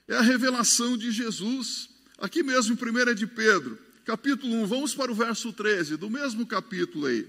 É 0.09 0.17
a 0.17 0.23
revelação 0.23 0.97
de 0.97 1.12
Jesus. 1.12 1.91
Aqui 2.17 2.43
mesmo 2.43 2.75
em 2.75 3.11
1 3.11 3.15
de 3.15 3.27
Pedro, 3.27 3.79
capítulo 4.07 4.55
1, 4.62 4.67
vamos 4.67 4.95
para 4.95 5.12
o 5.12 5.15
verso 5.15 5.53
13, 5.53 5.99
do 5.99 6.09
mesmo 6.09 6.47
capítulo 6.47 7.07
aí. 7.07 7.29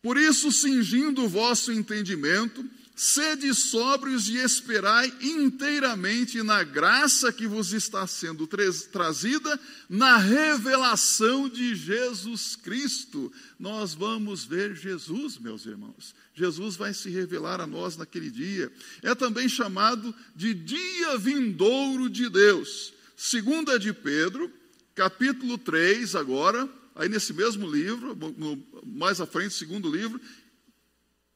Por 0.00 0.16
isso, 0.16 0.52
cingindo 0.52 1.24
o 1.24 1.28
vosso 1.28 1.72
entendimento, 1.72 2.64
Sede 2.96 3.52
sóbrios 3.52 4.28
e 4.28 4.36
esperai 4.36 5.12
inteiramente 5.20 6.40
na 6.44 6.62
graça 6.62 7.32
que 7.32 7.44
vos 7.44 7.72
está 7.72 8.06
sendo 8.06 8.46
trazida, 8.46 9.58
na 9.88 10.16
revelação 10.16 11.48
de 11.48 11.74
Jesus 11.74 12.54
Cristo. 12.54 13.32
Nós 13.58 13.94
vamos 13.94 14.44
ver 14.44 14.76
Jesus, 14.76 15.38
meus 15.38 15.66
irmãos. 15.66 16.14
Jesus 16.34 16.76
vai 16.76 16.94
se 16.94 17.10
revelar 17.10 17.60
a 17.60 17.66
nós 17.66 17.96
naquele 17.96 18.30
dia. 18.30 18.70
É 19.02 19.12
também 19.12 19.48
chamado 19.48 20.14
de 20.36 20.54
dia 20.54 21.18
vindouro 21.18 22.08
de 22.08 22.28
Deus. 22.28 22.92
Segunda 23.16 23.76
de 23.76 23.92
Pedro, 23.92 24.52
capítulo 24.94 25.58
3, 25.58 26.14
agora, 26.14 26.68
aí 26.94 27.08
nesse 27.08 27.32
mesmo 27.32 27.68
livro, 27.68 28.16
mais 28.86 29.20
à 29.20 29.26
frente, 29.26 29.54
segundo 29.54 29.90
livro, 29.90 30.20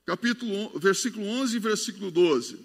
capítulo, 0.08 0.72
versículo 0.78 1.26
11 1.26 1.56
e 1.56 1.60
versículo 1.60 2.10
12. 2.10 2.58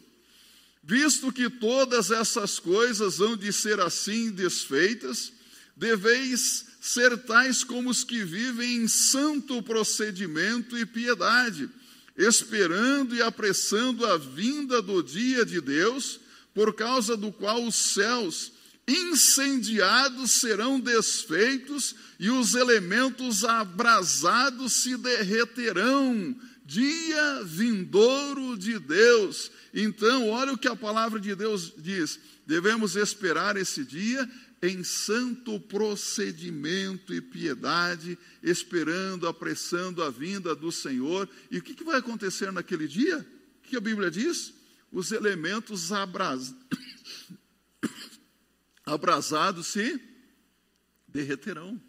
Visto 0.82 1.30
que 1.30 1.50
todas 1.50 2.10
essas 2.10 2.58
coisas 2.58 3.20
hão 3.20 3.36
de 3.36 3.52
ser 3.52 3.82
assim 3.82 4.32
desfeitas, 4.32 5.34
deveis 5.76 6.66
ser 6.80 7.18
tais 7.18 7.62
como 7.62 7.90
os 7.90 8.06
que 8.06 8.24
vivem 8.24 8.78
em 8.78 8.88
santo 8.88 9.62
procedimento 9.62 10.78
e 10.78 10.86
piedade, 10.86 11.70
esperando 12.18 13.14
e 13.14 13.22
apressando 13.22 14.06
a 14.06 14.18
vinda 14.18 14.82
do 14.82 15.04
dia 15.04 15.46
de 15.46 15.60
Deus, 15.60 16.22
por 16.54 16.74
causa 16.74 17.18
do 17.18 17.30
qual 17.30 17.62
os 17.66 17.76
céus 17.76 18.54
incendiados 18.88 20.32
serão 20.32 20.80
desfeitos 20.80 21.94
e 22.18 22.30
os 22.30 22.54
elementos 22.54 23.44
abrasados 23.44 24.72
se 24.72 24.96
derreterão 24.96 26.34
dia 26.66 27.44
vindouro 27.44 28.58
de 28.58 28.80
Deus. 28.80 29.52
Então, 29.74 30.30
olha 30.30 30.54
o 30.54 30.58
que 30.58 30.68
a 30.68 30.76
palavra 30.76 31.20
de 31.20 31.36
Deus 31.36 31.74
diz: 31.78 32.20
devemos 32.46 32.96
esperar 32.96 33.58
esse 33.58 33.84
dia 33.84 34.30
em 34.62 34.82
santo 34.82 35.60
procedimento 35.60 37.14
e 37.14 37.20
piedade, 37.20 38.18
esperando, 38.42 39.28
apressando 39.28 40.02
a 40.02 40.10
vinda 40.10 40.56
do 40.56 40.72
Senhor. 40.72 41.30
E 41.52 41.58
o 41.58 41.62
que, 41.62 41.84
vai 41.84 41.98
acontecer 41.98 42.50
naquele 42.50 42.88
dia? 42.88 43.20
O 43.60 43.68
que 43.68 43.76
a 43.76 43.82
Bíblia 43.82 44.10
diz? 44.10 44.54
Os 44.92 45.12
elementos 45.12 45.92
abras... 45.92 46.56
abrasados 48.86 49.68
se 49.68 50.00
derreterão. 51.08 51.80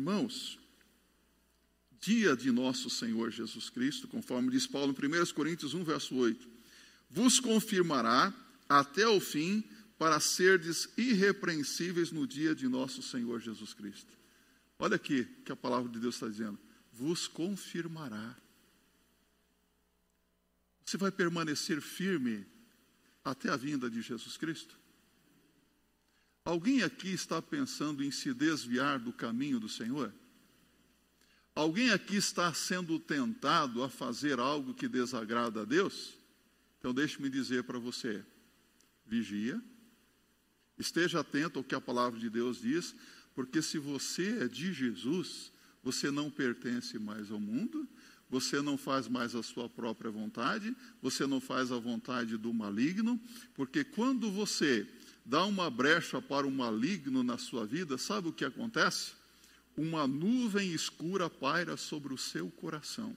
Irmãos, 0.00 0.58
dia 2.00 2.34
de 2.34 2.50
nosso 2.50 2.88
Senhor 2.88 3.30
Jesus 3.30 3.68
Cristo, 3.68 4.08
conforme 4.08 4.50
diz 4.50 4.66
Paulo 4.66 4.96
em 4.98 5.06
1 5.06 5.34
Coríntios 5.34 5.74
1, 5.74 5.84
verso 5.84 6.14
8, 6.14 6.48
vos 7.10 7.38
confirmará 7.38 8.32
até 8.66 9.06
o 9.06 9.20
fim 9.20 9.62
para 9.98 10.18
serdes 10.18 10.88
irrepreensíveis 10.96 12.10
no 12.12 12.26
dia 12.26 12.54
de 12.54 12.66
nosso 12.66 13.02
Senhor 13.02 13.40
Jesus 13.40 13.74
Cristo. 13.74 14.10
Olha 14.78 14.96
aqui 14.96 15.26
que 15.44 15.52
a 15.52 15.56
palavra 15.56 15.92
de 15.92 16.00
Deus 16.00 16.14
está 16.14 16.28
dizendo: 16.28 16.58
vos 16.94 17.28
confirmará. 17.28 18.34
Você 20.82 20.96
vai 20.96 21.10
permanecer 21.10 21.82
firme 21.82 22.46
até 23.22 23.50
a 23.50 23.56
vinda 23.56 23.90
de 23.90 24.00
Jesus 24.00 24.38
Cristo? 24.38 24.79
Alguém 26.44 26.82
aqui 26.82 27.08
está 27.08 27.40
pensando 27.42 28.02
em 28.02 28.10
se 28.10 28.32
desviar 28.32 28.98
do 28.98 29.12
caminho 29.12 29.60
do 29.60 29.68
Senhor? 29.68 30.12
Alguém 31.54 31.90
aqui 31.90 32.16
está 32.16 32.52
sendo 32.54 32.98
tentado 32.98 33.82
a 33.82 33.90
fazer 33.90 34.38
algo 34.38 34.72
que 34.72 34.88
desagrada 34.88 35.62
a 35.62 35.64
Deus? 35.64 36.14
Então, 36.78 36.94
deixe-me 36.94 37.28
dizer 37.28 37.64
para 37.64 37.78
você: 37.78 38.24
vigia, 39.06 39.60
esteja 40.78 41.20
atento 41.20 41.58
ao 41.58 41.64
que 41.64 41.74
a 41.74 41.80
palavra 41.80 42.18
de 42.18 42.30
Deus 42.30 42.60
diz, 42.60 42.94
porque 43.34 43.60
se 43.60 43.78
você 43.78 44.44
é 44.44 44.48
de 44.48 44.72
Jesus, 44.72 45.52
você 45.82 46.10
não 46.10 46.30
pertence 46.30 46.98
mais 46.98 47.30
ao 47.30 47.38
mundo, 47.38 47.86
você 48.30 48.62
não 48.62 48.78
faz 48.78 49.08
mais 49.08 49.34
a 49.34 49.42
sua 49.42 49.68
própria 49.68 50.10
vontade, 50.10 50.74
você 51.02 51.26
não 51.26 51.40
faz 51.40 51.72
a 51.72 51.78
vontade 51.78 52.36
do 52.36 52.54
maligno, 52.54 53.20
porque 53.54 53.82
quando 53.84 54.30
você 54.30 54.88
dá 55.24 55.44
uma 55.44 55.70
brecha 55.70 56.20
para 56.20 56.46
o 56.46 56.50
maligno 56.50 57.22
na 57.22 57.38
sua 57.38 57.66
vida, 57.66 57.96
sabe 57.98 58.28
o 58.28 58.32
que 58.32 58.44
acontece? 58.44 59.12
Uma 59.76 60.06
nuvem 60.06 60.72
escura 60.72 61.30
paira 61.30 61.76
sobre 61.76 62.12
o 62.12 62.18
seu 62.18 62.50
coração. 62.50 63.16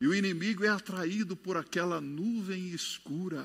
E 0.00 0.06
o 0.06 0.14
inimigo 0.14 0.64
é 0.64 0.68
atraído 0.68 1.36
por 1.36 1.56
aquela 1.56 2.00
nuvem 2.00 2.68
escura. 2.68 3.44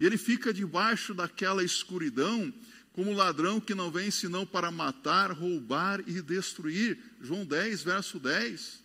E 0.00 0.06
ele 0.06 0.16
fica 0.16 0.52
debaixo 0.52 1.14
daquela 1.14 1.62
escuridão, 1.62 2.52
como 2.92 3.12
ladrão 3.12 3.60
que 3.60 3.74
não 3.74 3.90
vem 3.90 4.10
senão 4.10 4.46
para 4.46 4.70
matar, 4.70 5.32
roubar 5.32 6.00
e 6.06 6.22
destruir. 6.22 6.98
João 7.20 7.44
10, 7.44 7.82
verso 7.82 8.18
10. 8.18 8.82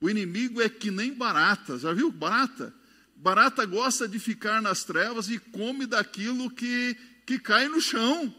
O 0.00 0.08
inimigo 0.08 0.60
é 0.60 0.68
que 0.68 0.90
nem 0.90 1.12
barata. 1.12 1.78
Já 1.78 1.92
viu 1.92 2.10
barata? 2.10 2.74
Barata 3.16 3.64
gosta 3.64 4.06
de 4.06 4.18
ficar 4.18 4.60
nas 4.60 4.84
trevas 4.84 5.28
e 5.28 5.38
come 5.38 5.86
daquilo 5.86 6.50
que, 6.50 6.96
que 7.26 7.38
cai 7.38 7.68
no 7.68 7.80
chão. 7.80 8.34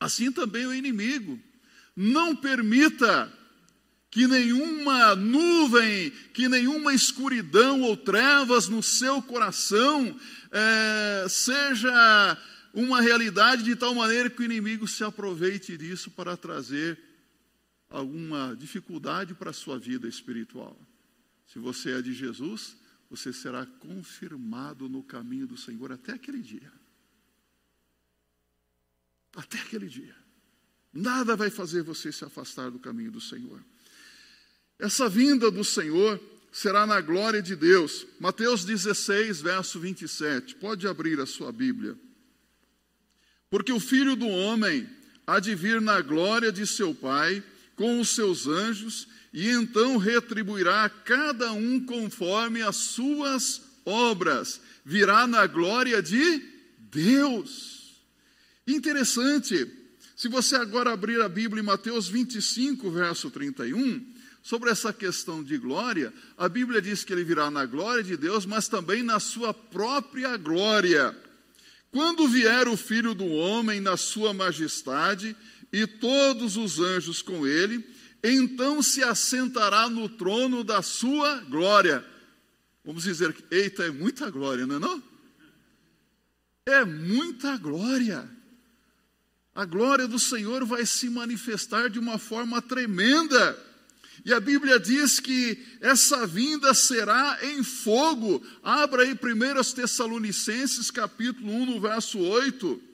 Assim 0.00 0.32
também 0.32 0.66
o 0.66 0.74
inimigo. 0.74 1.38
Não 1.94 2.34
permita 2.34 3.32
que 4.10 4.26
nenhuma 4.26 5.16
nuvem, 5.16 6.10
que 6.34 6.48
nenhuma 6.48 6.92
escuridão 6.92 7.80
ou 7.82 7.96
trevas 7.96 8.68
no 8.68 8.82
seu 8.82 9.22
coração 9.22 10.18
é, 10.50 11.26
seja 11.28 12.38
uma 12.74 13.00
realidade 13.00 13.62
de 13.62 13.76
tal 13.76 13.94
maneira 13.94 14.28
que 14.28 14.42
o 14.42 14.44
inimigo 14.44 14.86
se 14.86 15.04
aproveite 15.04 15.76
disso 15.76 16.10
para 16.10 16.36
trazer 16.36 16.98
alguma 17.88 18.56
dificuldade 18.58 19.34
para 19.34 19.50
a 19.50 19.54
sua 19.54 19.78
vida 19.78 20.08
espiritual. 20.08 20.78
Se 21.46 21.58
você 21.58 21.98
é 21.98 22.02
de 22.02 22.12
Jesus, 22.14 22.76
você 23.12 23.30
será 23.30 23.66
confirmado 23.66 24.88
no 24.88 25.02
caminho 25.02 25.46
do 25.46 25.54
Senhor 25.54 25.92
até 25.92 26.12
aquele 26.12 26.40
dia. 26.40 26.72
Até 29.36 29.58
aquele 29.58 29.86
dia. 29.86 30.16
Nada 30.90 31.36
vai 31.36 31.50
fazer 31.50 31.82
você 31.82 32.10
se 32.10 32.24
afastar 32.24 32.70
do 32.70 32.78
caminho 32.78 33.10
do 33.10 33.20
Senhor. 33.20 33.62
Essa 34.78 35.10
vinda 35.10 35.50
do 35.50 35.62
Senhor 35.62 36.18
será 36.50 36.86
na 36.86 37.02
glória 37.02 37.42
de 37.42 37.54
Deus. 37.54 38.06
Mateus 38.18 38.64
16, 38.64 39.42
verso 39.42 39.78
27. 39.78 40.54
Pode 40.54 40.88
abrir 40.88 41.20
a 41.20 41.26
sua 41.26 41.52
Bíblia. 41.52 41.94
Porque 43.50 43.74
o 43.74 43.80
filho 43.80 44.16
do 44.16 44.26
homem 44.26 44.88
há 45.26 45.38
de 45.38 45.54
vir 45.54 45.82
na 45.82 46.00
glória 46.00 46.50
de 46.50 46.66
seu 46.66 46.94
Pai 46.94 47.44
com 47.76 48.00
os 48.00 48.08
seus 48.08 48.46
anjos 48.46 49.06
e 49.32 49.48
então 49.48 49.96
retribuirá 49.96 50.84
a 50.84 50.90
cada 50.90 51.52
um 51.52 51.80
conforme 51.80 52.60
as 52.60 52.76
suas 52.76 53.62
obras, 53.84 54.60
virá 54.84 55.26
na 55.26 55.46
glória 55.46 56.02
de 56.02 56.42
Deus. 56.78 58.02
Interessante, 58.66 59.66
se 60.14 60.28
você 60.28 60.54
agora 60.56 60.92
abrir 60.92 61.20
a 61.20 61.28
Bíblia 61.28 61.62
em 61.62 61.66
Mateus 61.66 62.08
25, 62.08 62.90
verso 62.90 63.30
31, 63.30 64.12
sobre 64.42 64.70
essa 64.70 64.92
questão 64.92 65.42
de 65.42 65.56
glória, 65.56 66.12
a 66.36 66.48
Bíblia 66.48 66.82
diz 66.82 67.02
que 67.04 67.12
ele 67.12 67.24
virá 67.24 67.50
na 67.50 67.64
glória 67.64 68.02
de 68.02 68.16
Deus, 68.16 68.44
mas 68.44 68.68
também 68.68 69.02
na 69.02 69.18
sua 69.18 69.54
própria 69.54 70.36
glória. 70.36 71.16
Quando 71.90 72.28
vier 72.28 72.68
o 72.68 72.76
Filho 72.76 73.14
do 73.14 73.26
Homem 73.26 73.80
na 73.80 73.96
sua 73.96 74.32
majestade 74.34 75.36
e 75.72 75.86
todos 75.86 76.56
os 76.56 76.78
anjos 76.78 77.22
com 77.22 77.46
ele, 77.46 77.84
então 78.22 78.82
se 78.82 79.02
assentará 79.02 79.88
no 79.88 80.08
trono 80.08 80.62
da 80.62 80.82
sua 80.82 81.40
glória. 81.40 82.04
Vamos 82.84 83.04
dizer 83.04 83.34
eita, 83.50 83.84
é 83.84 83.90
muita 83.90 84.30
glória, 84.30 84.66
não 84.66 84.76
é 84.76 84.78
não? 84.78 85.12
é 86.66 86.84
muita 86.84 87.56
glória. 87.56 88.28
A 89.54 89.64
glória 89.64 90.06
do 90.06 90.18
Senhor 90.18 90.64
vai 90.64 90.86
se 90.86 91.10
manifestar 91.10 91.90
de 91.90 91.98
uma 91.98 92.18
forma 92.18 92.62
tremenda. 92.62 93.58
E 94.24 94.32
a 94.32 94.40
Bíblia 94.40 94.78
diz 94.78 95.18
que 95.18 95.62
essa 95.80 96.26
vinda 96.26 96.72
será 96.72 97.38
em 97.42 97.62
fogo. 97.62 98.42
Abra 98.62 99.02
aí 99.02 99.12
1 99.12 99.74
Tessalonicenses, 99.74 100.90
capítulo 100.90 101.52
1, 101.52 101.66
no 101.66 101.80
verso 101.80 102.18
8. 102.18 102.91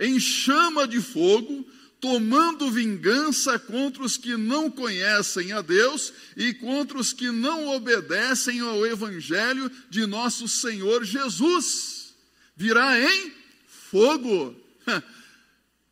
Em 0.00 0.18
chama 0.18 0.88
de 0.88 0.98
fogo, 1.00 1.66
tomando 2.00 2.70
vingança 2.70 3.58
contra 3.58 4.02
os 4.02 4.16
que 4.16 4.34
não 4.36 4.70
conhecem 4.70 5.52
a 5.52 5.60
Deus 5.60 6.12
e 6.34 6.54
contra 6.54 6.98
os 6.98 7.12
que 7.12 7.30
não 7.30 7.68
obedecem 7.68 8.60
ao 8.60 8.86
Evangelho 8.86 9.70
de 9.90 10.06
nosso 10.06 10.48
Senhor 10.48 11.04
Jesus. 11.04 12.14
Virá 12.56 12.98
em 12.98 13.32
fogo. 13.66 14.56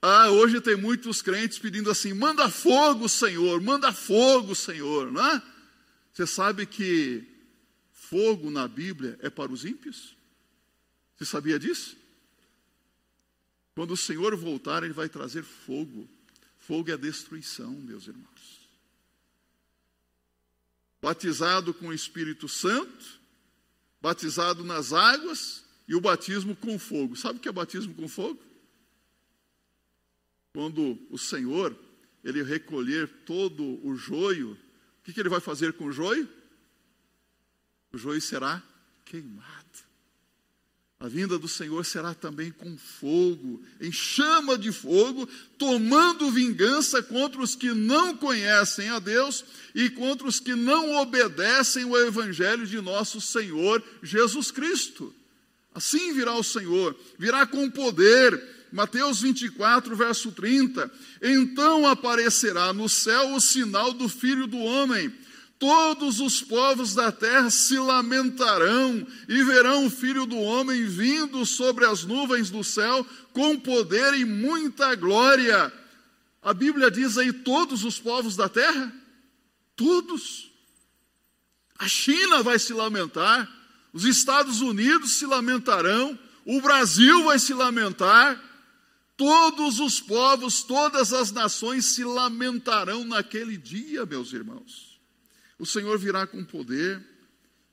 Ah, 0.01 0.31
hoje 0.31 0.61
tem 0.61 0.77
muitos 0.77 1.21
crentes 1.21 1.59
pedindo 1.59 1.90
assim: 1.90 2.12
manda 2.12 2.49
fogo, 2.49 3.09
Senhor, 3.09 3.61
manda 3.61 3.92
fogo, 3.92 4.55
Senhor, 4.55 5.11
não 5.11 5.27
é? 5.27 5.42
Você 6.12 6.25
sabe 6.25 6.66
que 6.66 7.25
fogo 7.92 8.49
na 8.49 8.68
Bíblia 8.68 9.18
é 9.21 9.29
para 9.29 9.51
os 9.51 9.64
ímpios? 9.64 10.16
Você 11.16 11.25
sabia 11.25 11.59
disso? 11.59 11.97
Quando 13.79 13.93
o 13.93 13.97
Senhor 13.97 14.35
voltar, 14.35 14.83
Ele 14.83 14.93
vai 14.93 15.09
trazer 15.09 15.45
fogo. 15.45 16.11
Fogo 16.59 16.91
é 16.91 16.97
destruição, 16.97 17.71
meus 17.71 18.09
irmãos. 18.09 18.69
Batizado 21.01 21.73
com 21.73 21.87
o 21.87 21.93
Espírito 21.95 22.49
Santo, 22.49 23.21
batizado 24.01 24.64
nas 24.64 24.93
águas 24.93 25.64
e 25.87 25.95
o 25.95 26.01
batismo 26.01 26.57
com 26.57 26.77
fogo. 26.77 27.14
Sabe 27.14 27.38
o 27.38 27.41
que 27.41 27.49
é 27.49 27.53
batismo 27.53 27.95
com 27.95 28.09
fogo? 28.09 28.43
quando 30.53 30.99
o 31.09 31.17
Senhor 31.17 31.79
ele 32.25 32.43
recolher 32.43 33.07
todo 33.25 33.62
o 33.87 33.95
joio, 33.95 34.55
o 34.55 35.05
que, 35.05 35.12
que 35.12 35.21
ele 35.21 35.29
vai 35.29 35.38
fazer 35.38 35.73
com 35.75 35.85
o 35.85 35.93
joio? 35.93 36.29
O 37.93 37.97
joio 37.97 38.21
será 38.21 38.61
queimado. 39.05 39.88
A 41.01 41.07
vinda 41.07 41.39
do 41.39 41.47
Senhor 41.47 41.87
será 41.87 42.13
também 42.13 42.51
com 42.51 42.77
fogo, 42.77 43.63
em 43.81 43.93
chama 43.93 44.59
de 44.59 44.73
fogo, 44.73 45.29
tomando 45.57 46.29
vingança 46.29 47.01
contra 47.01 47.41
os 47.41 47.55
que 47.55 47.73
não 47.73 48.17
conhecem 48.17 48.89
a 48.89 48.99
Deus 48.99 49.45
e 49.77 49.89
contra 49.91 50.27
os 50.27 50.41
que 50.41 50.57
não 50.57 50.97
obedecem 50.97 51.85
o 51.85 51.97
Evangelho 51.97 52.67
de 52.67 52.81
nosso 52.81 53.21
Senhor 53.21 53.81
Jesus 54.03 54.51
Cristo. 54.51 55.15
Assim 55.73 56.13
virá 56.15 56.35
o 56.35 56.43
Senhor, 56.43 56.99
virá 57.17 57.47
com 57.47 57.71
poder, 57.71 58.43
Mateus 58.73 59.21
24, 59.21 59.95
verso 59.95 60.33
30. 60.33 60.91
Então 61.23 61.87
aparecerá 61.87 62.73
no 62.73 62.89
céu 62.89 63.35
o 63.35 63.41
sinal 63.41 63.93
do 63.93 64.09
Filho 64.09 64.49
do 64.49 64.59
Homem. 64.59 65.15
Todos 65.59 66.21
os 66.21 66.40
povos 66.40 66.94
da 66.94 67.11
terra 67.11 67.51
se 67.51 67.79
lamentarão 67.79 69.07
e 69.29 69.42
verão 69.42 69.87
o 69.87 69.90
Filho 69.90 70.25
do 70.25 70.38
Homem 70.38 70.85
vindo 70.87 71.44
sobre 71.44 71.85
as 71.85 72.05
nuvens 72.05 72.49
do 72.49 72.62
céu 72.62 73.05
com 73.33 73.59
poder 73.59 74.14
e 74.14 74.25
muita 74.25 74.94
glória. 74.94 75.73
A 76.40 76.55
Bíblia 76.55 76.90
diz 76.90 77.18
aí: 77.18 77.33
todos 77.33 77.85
os 77.85 77.99
povos 77.99 78.37
da 78.37 78.49
terra? 78.49 78.92
Todos. 79.75 80.51
A 81.79 81.88
China 81.88 82.42
vai 82.42 82.59
se 82.59 82.73
lamentar, 82.73 83.49
os 83.92 84.05
Estados 84.05 84.61
Unidos 84.61 85.12
se 85.12 85.27
lamentarão, 85.27 86.18
o 86.44 86.61
Brasil 86.61 87.25
vai 87.25 87.38
se 87.38 87.55
lamentar, 87.55 88.40
Todos 89.18 89.81
os 89.81 90.01
povos, 90.01 90.62
todas 90.62 91.12
as 91.12 91.33
nações 91.33 91.87
se 91.87 92.05
lamentarão 92.05 93.05
naquele 93.05 93.57
dia, 93.57 94.07
meus 94.07 94.33
irmãos. 94.33 94.88
O 95.59 95.66
Senhor 95.66 95.99
virá 95.99 96.27
com 96.27 96.44
poder 96.44 97.03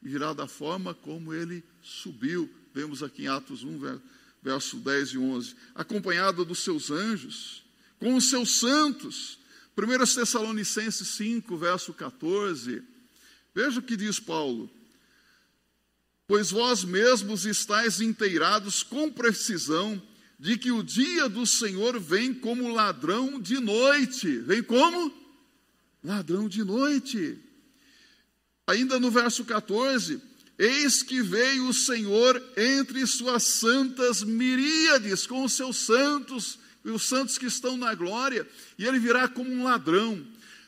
e 0.02 0.10
virá 0.10 0.34
da 0.34 0.48
forma 0.48 0.94
como 0.94 1.34
ele 1.34 1.64
subiu. 1.82 2.50
Vemos 2.74 3.04
aqui 3.04 3.24
em 3.24 3.28
Atos 3.28 3.64
1, 3.64 4.00
verso 4.42 4.78
10 4.78 5.10
e 5.10 5.18
11. 5.18 5.56
Acompanhado 5.76 6.44
dos 6.44 6.60
seus 6.60 6.90
anjos, 6.90 7.64
com 8.00 8.16
os 8.16 8.30
seus 8.30 8.60
santos. 8.60 9.40
1 9.78 10.16
Tessalonicenses 10.16 11.08
5, 11.10 11.58
verso 11.58 11.94
14. 11.94 12.82
Veja 13.54 13.80
o 13.80 13.84
que 13.84 13.96
diz 13.96 14.20
Paulo. 14.20 14.70
Pois 16.28 16.50
vós 16.50 16.84
mesmos 16.84 17.46
estáis 17.46 18.02
inteirados 18.02 18.82
com 18.82 19.12
precisão 19.12 20.02
de 20.40 20.58
que 20.58 20.72
o 20.72 20.84
dia 20.84 21.30
do 21.30 21.46
Senhor 21.46 22.00
vem 22.00 22.34
como 22.34 22.74
ladrão 22.74 23.40
de 23.40 23.60
noite. 23.60 24.40
Vem 24.40 24.64
como? 24.64 25.14
Ladrão 26.04 26.50
de 26.50 26.64
noite. 26.64 27.40
Ainda 28.68 29.00
no 29.00 29.12
verso 29.12 29.46
14: 29.46 30.22
Eis 30.58 31.04
que 31.04 31.22
veio 31.22 31.68
o 31.68 31.74
Senhor 31.74 32.42
entre 32.58 33.06
suas 33.06 33.44
santas 33.44 34.24
miríades, 34.24 35.28
com 35.28 35.44
os 35.44 35.54
seus 35.54 35.78
santos, 35.78 36.58
e 36.84 36.90
os 36.90 37.04
santos 37.04 37.38
que 37.38 37.46
estão 37.46 37.78
na 37.78 37.94
glória, 37.94 38.48
e 38.78 38.86
ele 38.86 39.00
virá 39.00 39.28
como 39.28 39.52
um 39.52 39.64
ladrão. 39.64 40.26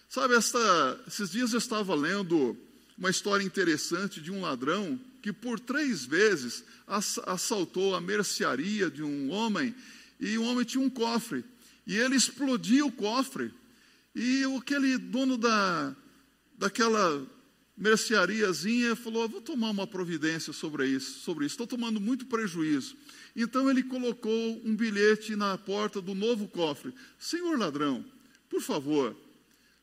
Sabe, 0.09 0.35
esta, 0.35 0.99
esses 1.07 1.31
dias 1.31 1.53
eu 1.53 1.59
estava 1.59 1.93
lendo 1.93 2.57
uma 2.97 3.09
história 3.09 3.43
interessante 3.43 4.19
de 4.19 4.31
um 4.31 4.41
ladrão 4.41 4.99
que 5.21 5.33
por 5.33 5.59
três 5.59 6.05
vezes 6.05 6.63
assaltou 6.87 7.93
a 7.93 8.01
mercearia 8.01 8.89
de 8.89 9.03
um 9.03 9.29
homem 9.29 9.75
e 10.19 10.37
o 10.37 10.43
homem 10.43 10.63
tinha 10.63 10.83
um 10.83 10.89
cofre 10.89 11.43
e 11.85 11.95
ele 11.97 12.15
explodia 12.15 12.85
o 12.85 12.91
cofre 12.91 13.53
e 14.15 14.43
aquele 14.57 14.97
dono 14.97 15.37
da, 15.37 15.93
daquela 16.57 17.27
merceariazinha 17.77 18.95
falou: 18.95 19.29
vou 19.29 19.41
tomar 19.41 19.69
uma 19.69 19.85
providência 19.85 20.51
sobre 20.51 20.87
isso, 20.87 21.19
sobre 21.19 21.45
isso. 21.45 21.53
Estou 21.53 21.67
tomando 21.67 22.01
muito 22.01 22.25
prejuízo. 22.25 22.97
Então 23.35 23.69
ele 23.69 23.83
colocou 23.83 24.61
um 24.65 24.75
bilhete 24.75 25.35
na 25.35 25.57
porta 25.57 26.01
do 26.01 26.15
novo 26.15 26.47
cofre: 26.47 26.93
Senhor 27.19 27.57
ladrão, 27.57 28.03
por 28.49 28.61
favor, 28.61 29.15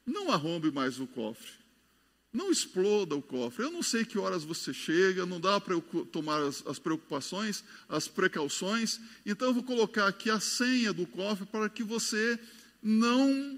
não 0.04 0.32
arrombe 0.32 0.72
mais 0.72 0.98
o 0.98 1.06
cofre. 1.06 1.52
Não 2.32 2.50
exploda 2.50 3.14
o 3.14 3.22
cofre. 3.22 3.64
Eu 3.64 3.70
não 3.70 3.80
sei 3.80 4.04
que 4.04 4.18
horas 4.18 4.42
você 4.42 4.74
chega, 4.74 5.24
não 5.24 5.38
dá 5.38 5.60
para 5.60 5.74
eu 5.74 5.80
tomar 5.80 6.42
as, 6.42 6.66
as, 6.66 6.80
preocupações, 6.80 7.62
as 7.88 8.08
precauções. 8.08 8.98
Então 9.24 9.46
eu 9.46 9.54
vou 9.54 9.62
colocar 9.62 10.08
aqui 10.08 10.28
a 10.28 10.40
senha 10.40 10.92
do 10.92 11.06
cofre 11.06 11.46
para 11.46 11.68
que 11.68 11.84
você 11.84 12.36
não 12.82 13.56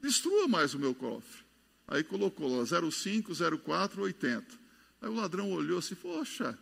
destrua 0.00 0.48
mais 0.48 0.72
o 0.72 0.78
meu 0.78 0.94
cofre. 0.94 1.47
Aí 1.88 2.04
colocou 2.04 2.54
lá 2.54 2.64
050480. 2.64 4.44
Aí 5.00 5.08
o 5.08 5.14
ladrão 5.14 5.50
olhou 5.50 5.78
assim, 5.78 5.94
poxa, 5.94 6.56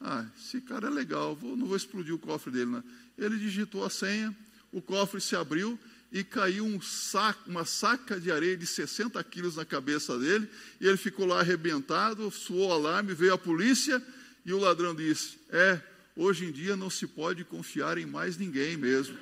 ah, 0.00 0.26
esse 0.36 0.60
cara 0.60 0.88
é 0.88 0.90
legal, 0.90 1.36
vou, 1.36 1.56
não 1.56 1.66
vou 1.66 1.76
explodir 1.76 2.12
o 2.12 2.18
cofre 2.18 2.50
dele. 2.50 2.70
Né? 2.70 2.82
Ele 3.16 3.38
digitou 3.38 3.84
a 3.84 3.90
senha, 3.90 4.36
o 4.72 4.82
cofre 4.82 5.20
se 5.20 5.36
abriu 5.36 5.78
e 6.10 6.24
caiu 6.24 6.66
um 6.66 6.80
saco, 6.80 7.48
uma 7.48 7.64
saca 7.64 8.20
de 8.20 8.30
areia 8.30 8.56
de 8.56 8.66
60 8.66 9.22
quilos 9.24 9.56
na 9.56 9.64
cabeça 9.64 10.18
dele, 10.18 10.48
e 10.80 10.86
ele 10.86 10.96
ficou 10.96 11.24
lá 11.24 11.40
arrebentado, 11.40 12.30
soou 12.30 12.68
o 12.68 12.72
alarme, 12.72 13.14
veio 13.14 13.32
a 13.32 13.38
polícia, 13.38 14.04
e 14.44 14.52
o 14.52 14.58
ladrão 14.58 14.94
disse: 14.94 15.38
É, 15.48 15.80
hoje 16.16 16.44
em 16.44 16.52
dia 16.52 16.76
não 16.76 16.90
se 16.90 17.06
pode 17.06 17.44
confiar 17.44 17.96
em 17.96 18.04
mais 18.04 18.36
ninguém 18.36 18.76
mesmo. 18.76 19.16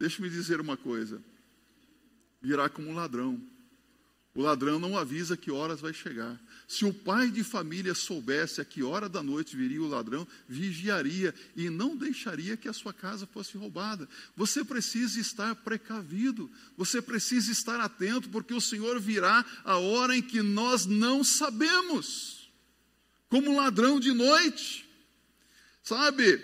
Deixe-me 0.00 0.28
dizer 0.28 0.60
uma 0.60 0.76
coisa: 0.76 1.22
virá 2.42 2.68
como 2.68 2.90
um 2.90 2.94
ladrão. 2.94 3.40
O 4.34 4.40
ladrão 4.40 4.78
não 4.78 4.96
avisa 4.96 5.36
que 5.36 5.50
horas 5.50 5.80
vai 5.80 5.92
chegar. 5.92 6.40
Se 6.66 6.86
o 6.86 6.94
pai 6.94 7.30
de 7.30 7.44
família 7.44 7.94
soubesse 7.94 8.62
a 8.62 8.64
que 8.64 8.82
hora 8.82 9.06
da 9.06 9.22
noite 9.22 9.54
viria 9.54 9.82
o 9.82 9.88
ladrão, 9.88 10.26
vigiaria 10.48 11.34
e 11.54 11.68
não 11.68 11.94
deixaria 11.94 12.56
que 12.56 12.66
a 12.66 12.72
sua 12.72 12.94
casa 12.94 13.26
fosse 13.26 13.58
roubada. 13.58 14.08
Você 14.34 14.64
precisa 14.64 15.20
estar 15.20 15.54
precavido, 15.56 16.50
você 16.78 17.02
precisa 17.02 17.52
estar 17.52 17.78
atento, 17.78 18.30
porque 18.30 18.54
o 18.54 18.60
Senhor 18.60 18.98
virá 18.98 19.44
a 19.64 19.76
hora 19.76 20.16
em 20.16 20.22
que 20.22 20.40
nós 20.40 20.86
não 20.86 21.22
sabemos, 21.22 22.50
como 23.28 23.54
ladrão 23.54 24.00
de 24.00 24.12
noite. 24.12 24.88
Sabe, 25.82 26.40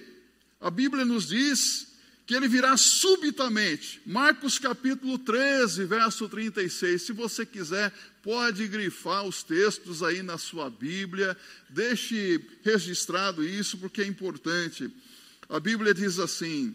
a 0.61 0.71
Bíblia 0.71 1.07
nos 1.07 1.29
diz 1.29 1.88
que 2.29 2.35
ele 2.35 2.47
virá 2.47 2.77
subitamente. 2.77 4.03
Marcos 4.05 4.59
capítulo 4.59 5.19
13, 5.19 5.87
verso 5.87 6.29
36. 6.29 7.01
Se 7.01 7.11
você 7.15 7.47
quiser, 7.47 7.91
pode 8.23 8.69
grifar 8.69 9.25
os 9.25 9.43
textos 9.43 10.03
aí 10.03 10.23
na 10.23 10.37
sua 10.37 10.69
Bíblia, 10.69 11.35
deixe 11.71 12.39
registrado 12.63 13.43
isso 13.43 13.79
porque 13.79 14.03
é 14.03 14.07
importante. 14.07 14.91
A 15.49 15.59
Bíblia 15.59 15.95
diz 15.95 16.19
assim: 16.19 16.75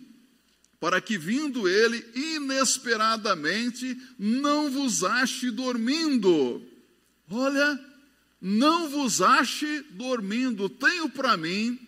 para 0.80 1.00
que 1.00 1.20
vindo 1.20 1.70
ele 1.70 2.04
inesperadamente 2.16 3.96
não 4.18 4.72
vos 4.72 5.04
ache 5.04 5.52
dormindo. 5.52 6.63
Olha, 7.30 7.80
não 8.42 8.89
vos 8.89 9.22
ache 9.22 9.86
dormindo. 9.92 10.68
Tenho 10.68 11.08
para 11.10 11.38
mim 11.38 11.80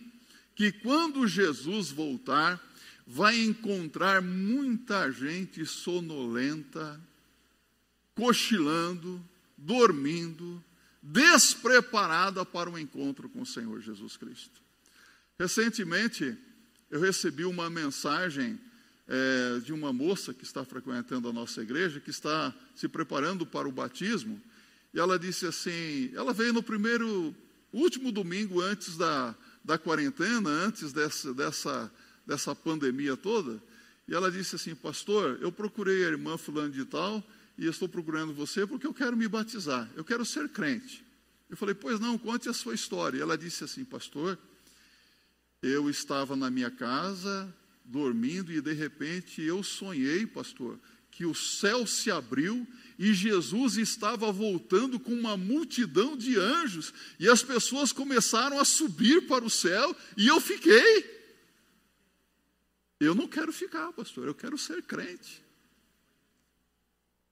que 0.54 0.70
quando 0.70 1.26
Jesus 1.26 1.90
voltar, 1.90 2.64
vai 3.06 3.38
encontrar 3.38 4.20
muita 4.20 5.10
gente 5.12 5.64
sonolenta, 5.64 7.00
cochilando, 8.14 9.22
dormindo, 9.56 10.62
despreparada 11.00 12.44
para 12.44 12.68
o 12.68 12.78
encontro 12.78 13.28
com 13.28 13.42
o 13.42 13.46
Senhor 13.46 13.80
Jesus 13.80 14.16
Cristo. 14.16 14.60
Recentemente, 15.38 16.36
eu 16.90 17.00
recebi 17.00 17.44
uma 17.44 17.70
mensagem 17.70 18.58
é, 19.06 19.60
de 19.60 19.72
uma 19.72 19.92
moça 19.92 20.34
que 20.34 20.42
está 20.42 20.64
frequentando 20.64 21.28
a 21.28 21.32
nossa 21.32 21.62
igreja, 21.62 22.00
que 22.00 22.10
está 22.10 22.52
se 22.74 22.88
preparando 22.88 23.46
para 23.46 23.68
o 23.68 23.72
batismo, 23.72 24.40
e 24.92 24.98
ela 24.98 25.18
disse 25.18 25.46
assim: 25.46 26.10
ela 26.14 26.32
veio 26.32 26.52
no 26.52 26.62
primeiro, 26.62 27.34
último 27.72 28.10
domingo 28.10 28.60
antes 28.60 28.96
da, 28.96 29.34
da 29.62 29.78
quarentena, 29.78 30.48
antes 30.48 30.92
dessa, 30.92 31.34
dessa, 31.34 31.92
dessa 32.26 32.54
pandemia 32.54 33.16
toda, 33.16 33.62
e 34.08 34.14
ela 34.14 34.30
disse 34.30 34.56
assim: 34.56 34.74
Pastor, 34.74 35.38
eu 35.40 35.52
procurei 35.52 36.04
a 36.04 36.08
irmã 36.08 36.36
Fulano 36.36 36.70
de 36.70 36.84
Tal 36.84 37.22
e 37.56 37.66
estou 37.66 37.88
procurando 37.88 38.34
você 38.34 38.66
porque 38.66 38.86
eu 38.86 38.94
quero 38.94 39.16
me 39.16 39.28
batizar, 39.28 39.90
eu 39.96 40.04
quero 40.04 40.24
ser 40.24 40.48
crente. 40.48 41.04
Eu 41.48 41.56
falei: 41.56 41.74
Pois 41.74 42.00
não, 42.00 42.18
conte 42.18 42.48
a 42.48 42.52
sua 42.52 42.74
história. 42.74 43.18
E 43.18 43.20
ela 43.20 43.38
disse 43.38 43.64
assim: 43.64 43.84
Pastor, 43.84 44.38
eu 45.62 45.88
estava 45.88 46.36
na 46.36 46.50
minha 46.50 46.70
casa, 46.70 47.52
dormindo 47.84 48.52
e 48.52 48.60
de 48.60 48.72
repente 48.72 49.40
eu 49.40 49.62
sonhei, 49.62 50.26
pastor, 50.26 50.78
que 51.10 51.24
o 51.24 51.34
céu 51.34 51.86
se 51.86 52.10
abriu 52.10 52.66
e 52.98 53.14
Jesus 53.14 53.76
estava 53.76 54.30
voltando 54.30 54.98
com 55.00 55.12
uma 55.12 55.36
multidão 55.36 56.16
de 56.16 56.38
anjos 56.38 56.92
e 57.18 57.28
as 57.28 57.42
pessoas 57.42 57.92
começaram 57.92 58.60
a 58.60 58.64
subir 58.64 59.26
para 59.26 59.44
o 59.44 59.50
céu 59.50 59.96
e 60.16 60.26
eu 60.26 60.40
fiquei. 60.40 61.15
Eu 62.98 63.14
não 63.14 63.28
quero 63.28 63.52
ficar, 63.52 63.92
pastor, 63.92 64.26
eu 64.26 64.34
quero 64.34 64.56
ser 64.56 64.82
crente. 64.82 65.42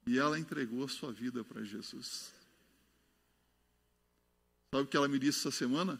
E 0.06 0.18
ela 0.18 0.38
entregou 0.38 0.84
a 0.84 0.88
sua 0.88 1.12
vida 1.12 1.42
para 1.42 1.62
Jesus. 1.62 2.32
Sabe 4.70 4.84
o 4.84 4.86
que 4.86 4.96
ela 4.96 5.08
me 5.08 5.18
disse 5.18 5.38
essa 5.40 5.50
semana? 5.50 5.98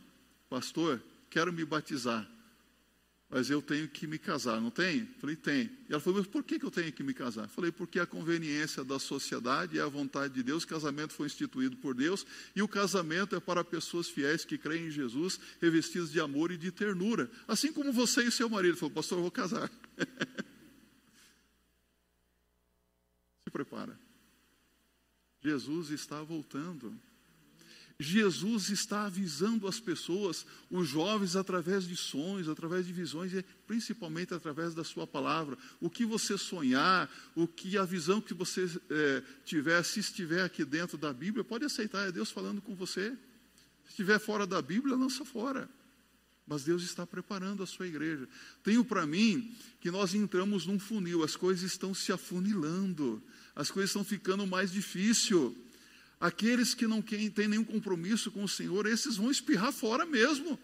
Pastor, 0.51 1.03
quero 1.31 1.53
me 1.53 1.65
batizar 1.65 2.29
mas 3.35 3.51
eu 3.51 3.61
tenho 3.61 3.87
que 3.89 4.07
me 4.07 4.17
casar, 4.17 4.61
não 4.61 4.71
tem? 4.71 5.07
Falei, 5.19 5.35
tem. 5.35 5.69
E 5.89 5.93
ela 5.93 5.99
falou, 5.99 6.21
mas 6.21 6.29
por 6.29 6.45
que 6.45 6.65
eu 6.65 6.71
tenho 6.71 6.93
que 6.93 7.03
me 7.03 7.13
casar? 7.13 7.49
Falei, 7.49 7.73
porque 7.73 7.99
a 7.99 8.07
conveniência 8.07 8.85
da 8.85 9.01
sociedade 9.01 9.77
é 9.77 9.83
a 9.83 9.89
vontade 9.89 10.35
de 10.35 10.41
Deus, 10.41 10.63
o 10.63 10.69
casamento 10.69 11.13
foi 11.13 11.27
instituído 11.27 11.77
por 11.79 11.97
Deus, 11.97 12.25
e 12.55 12.63
o 12.63 12.69
casamento 12.69 13.35
é 13.35 13.41
para 13.41 13.65
pessoas 13.65 14.09
fiéis 14.09 14.45
que 14.45 14.57
creem 14.57 14.87
em 14.87 14.91
Jesus, 14.91 15.41
revestidas 15.61 16.13
de 16.13 16.21
amor 16.21 16.53
e 16.53 16.57
de 16.57 16.71
ternura. 16.71 17.29
Assim 17.49 17.73
como 17.73 17.93
você 17.93 18.23
e 18.23 18.31
seu 18.31 18.49
marido. 18.49 18.77
Falou, 18.77 18.95
pastor, 18.95 19.19
eu 19.19 19.23
vou 19.23 19.33
casar. 19.33 19.69
Se 23.43 23.51
prepara. 23.51 23.99
Jesus 25.43 25.91
está 25.91 26.23
voltando. 26.23 26.97
Jesus 27.99 28.71
está 28.71 29.07
avisando 29.07 29.69
as 29.69 29.79
pessoas, 29.79 30.45
os 30.69 30.89
jovens, 30.89 31.37
através 31.37 31.87
de 31.87 31.97
sonhos, 31.97 32.49
através 32.49 32.87
de 32.87 32.93
visões, 32.93 33.33
e 33.33 33.45
principalmente 33.67 34.35
através 34.35 34.75
da 34.75 34.83
sua 34.83 35.07
palavra. 35.07 35.57
O 35.81 35.89
que 35.89 36.05
você 36.05 36.37
sonhar, 36.37 37.09
o 37.37 37.47
que 37.47 37.79
a 37.79 37.85
visão 37.85 38.21
que 38.21 38.35
você 38.35 38.69
é, 38.91 39.23
tiver, 39.45 39.81
se 39.85 40.01
estiver 40.01 40.43
aqui 40.43 40.65
dentro 40.65 40.99
da 40.99 41.13
Bíblia, 41.13 41.45
pode 41.45 41.65
aceitar, 41.65 42.09
é 42.09 42.13
Deus 42.13 42.31
falando 42.31 42.61
com 42.61 42.75
você. 42.75 43.11
Se 43.85 43.91
estiver 43.91 44.19
fora 44.19 44.45
da 44.45 44.61
Bíblia, 44.61 44.97
lança 44.97 45.25
fora. 45.25 45.69
Mas 46.47 46.65
Deus 46.65 46.83
está 46.83 47.07
preparando 47.07 47.63
a 47.63 47.67
sua 47.67 47.87
igreja. 47.87 48.29
Tenho 48.63 48.85
para 48.85 49.07
mim 49.07 49.55
que 49.81 49.91
nós 49.91 50.15
entramos 50.15 50.67
num 50.67 50.81
funil, 50.81 51.23
as 51.23 51.37
coisas 51.37 51.63
estão 51.63 51.95
se 51.95 52.13
afunilando, 52.13 53.23
as 53.55 53.71
coisas 53.71 53.91
estão 53.91 54.05
ficando 54.05 54.47
mais 54.47 54.73
difíceis. 54.73 55.53
Aqueles 56.25 56.73
que 56.73 56.87
não 56.87 57.03
têm 57.03 57.31
nenhum 57.47 57.63
compromisso 57.63 58.31
com 58.31 58.45
o 58.45 58.49
Senhor, 58.49 58.87
esses 58.87 59.19
vão 59.19 59.31
espirrar 59.31 59.71
fora 59.71 60.07
mesmo. 60.07 60.59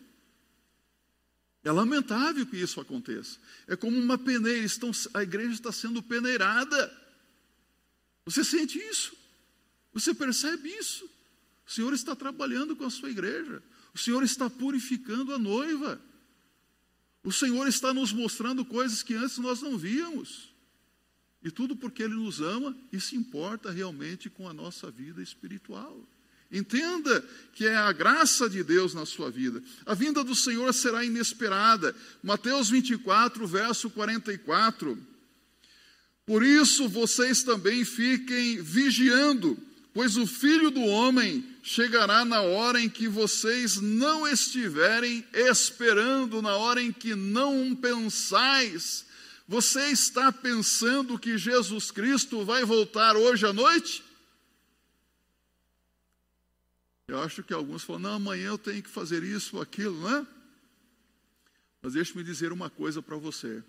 É 1.62 1.70
lamentável 1.70 2.46
que 2.46 2.56
isso 2.56 2.80
aconteça. 2.80 3.38
É 3.66 3.76
como 3.76 3.98
uma 3.98 4.16
peneira, 4.16 4.64
estão, 4.64 4.90
a 5.12 5.22
igreja 5.22 5.52
está 5.52 5.70
sendo 5.70 6.02
peneirada. 6.02 6.90
Você 8.24 8.42
sente 8.42 8.78
isso? 8.78 9.14
Você 9.92 10.14
percebe 10.14 10.70
isso? 10.70 11.04
O 11.66 11.70
Senhor 11.70 11.92
está 11.92 12.16
trabalhando 12.16 12.74
com 12.74 12.86
a 12.86 12.90
sua 12.90 13.10
igreja. 13.10 13.62
O 13.92 13.98
Senhor 13.98 14.22
está 14.22 14.48
purificando 14.48 15.34
a 15.34 15.38
noiva. 15.38 16.00
O 17.22 17.30
Senhor 17.30 17.68
está 17.68 17.92
nos 17.92 18.14
mostrando 18.14 18.64
coisas 18.64 19.02
que 19.02 19.12
antes 19.12 19.36
nós 19.36 19.60
não 19.60 19.76
víamos. 19.76 20.49
E 21.42 21.50
tudo 21.50 21.74
porque 21.74 22.02
Ele 22.02 22.14
nos 22.14 22.40
ama 22.40 22.76
e 22.92 23.00
se 23.00 23.16
importa 23.16 23.70
realmente 23.70 24.28
com 24.28 24.48
a 24.48 24.52
nossa 24.52 24.90
vida 24.90 25.22
espiritual. 25.22 26.06
Entenda 26.52 27.24
que 27.54 27.64
é 27.64 27.76
a 27.76 27.92
graça 27.92 28.50
de 28.50 28.62
Deus 28.64 28.92
na 28.92 29.06
sua 29.06 29.30
vida. 29.30 29.62
A 29.86 29.94
vinda 29.94 30.24
do 30.24 30.34
Senhor 30.34 30.72
será 30.74 31.04
inesperada. 31.04 31.94
Mateus 32.22 32.68
24, 32.68 33.46
verso 33.46 33.88
44. 33.88 34.98
Por 36.26 36.42
isso 36.42 36.88
vocês 36.88 37.42
também 37.42 37.84
fiquem 37.84 38.60
vigiando, 38.60 39.56
pois 39.94 40.16
o 40.16 40.26
filho 40.26 40.70
do 40.70 40.82
homem 40.82 41.44
chegará 41.62 42.24
na 42.24 42.40
hora 42.42 42.80
em 42.80 42.88
que 42.88 43.08
vocês 43.08 43.80
não 43.80 44.26
estiverem 44.26 45.24
esperando, 45.32 46.42
na 46.42 46.56
hora 46.56 46.82
em 46.82 46.92
que 46.92 47.14
não 47.14 47.74
pensais 47.76 49.06
você 49.50 49.90
está 49.90 50.30
pensando 50.30 51.18
que 51.18 51.36
Jesus 51.36 51.90
Cristo 51.90 52.44
vai 52.44 52.64
voltar 52.64 53.16
hoje 53.16 53.44
à 53.44 53.52
noite? 53.52 54.00
Eu 57.08 57.20
acho 57.20 57.42
que 57.42 57.52
alguns 57.52 57.82
falam, 57.82 58.02
não, 58.02 58.14
amanhã 58.14 58.50
eu 58.50 58.58
tenho 58.58 58.80
que 58.80 58.88
fazer 58.88 59.24
isso 59.24 59.60
aquilo, 59.60 60.02
não 60.02 60.18
é? 60.18 60.26
Mas 61.82 61.94
deixe-me 61.94 62.22
dizer 62.22 62.52
uma 62.52 62.70
coisa 62.70 63.02
para 63.02 63.16
você. 63.16 63.60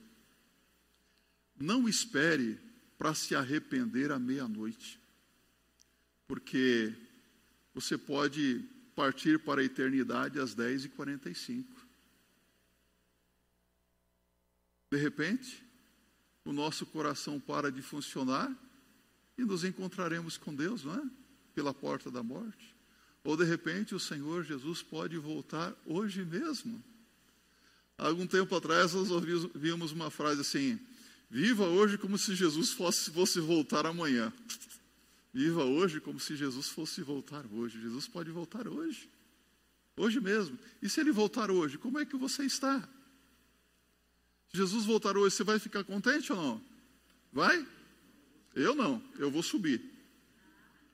Não 1.59 1.89
espere 1.89 2.59
para 2.95 3.15
se 3.15 3.33
arrepender 3.33 4.11
à 4.11 4.19
meia-noite, 4.19 4.99
porque 6.27 6.93
você 7.73 7.97
pode 7.97 8.63
partir 8.95 9.39
para 9.39 9.61
a 9.61 9.65
eternidade 9.65 10.39
às 10.39 10.55
10h45. 10.55 11.65
De 14.91 14.97
repente, 14.99 15.70
o 16.45 16.51
nosso 16.51 16.85
coração 16.85 17.39
para 17.39 17.71
de 17.71 17.81
funcionar 17.81 18.51
e 19.37 19.43
nos 19.43 19.63
encontraremos 19.63 20.37
com 20.37 20.53
Deus, 20.53 20.83
não 20.83 20.95
é? 20.95 21.03
Pela 21.53 21.73
porta 21.73 22.09
da 22.09 22.23
morte. 22.23 22.75
Ou 23.23 23.37
de 23.37 23.43
repente 23.43 23.93
o 23.93 23.99
Senhor 23.99 24.43
Jesus 24.43 24.81
pode 24.81 25.17
voltar 25.17 25.73
hoje 25.85 26.25
mesmo. 26.25 26.83
Há 27.97 28.07
algum 28.07 28.25
tempo 28.25 28.55
atrás 28.55 28.93
nós 28.93 29.11
ouvimos 29.11 29.91
uma 29.91 30.09
frase 30.09 30.41
assim: 30.41 30.79
Viva 31.29 31.65
hoje 31.65 31.97
como 31.97 32.17
se 32.17 32.35
Jesus 32.35 32.71
fosse, 32.71 33.11
fosse 33.11 33.39
voltar 33.39 33.85
amanhã. 33.85 34.33
Viva 35.33 35.63
hoje 35.63 36.01
como 36.01 36.19
se 36.19 36.35
Jesus 36.35 36.67
fosse 36.67 37.01
voltar 37.01 37.45
hoje. 37.51 37.79
Jesus 37.79 38.07
pode 38.07 38.31
voltar 38.31 38.67
hoje. 38.67 39.07
Hoje 39.95 40.19
mesmo. 40.19 40.57
E 40.81 40.89
se 40.89 40.99
ele 40.99 41.11
voltar 41.11 41.51
hoje, 41.51 41.77
como 41.77 41.99
é 41.99 42.05
que 42.05 42.17
você 42.17 42.43
está? 42.43 42.87
Jesus 44.53 44.85
voltar 44.85 45.15
hoje, 45.15 45.35
você 45.35 45.43
vai 45.43 45.59
ficar 45.59 45.83
contente 45.83 46.31
ou 46.31 46.41
não? 46.41 46.61
Vai? 47.31 47.65
Eu 48.53 48.75
não, 48.75 49.01
eu 49.17 49.31
vou 49.31 49.41
subir. 49.41 49.81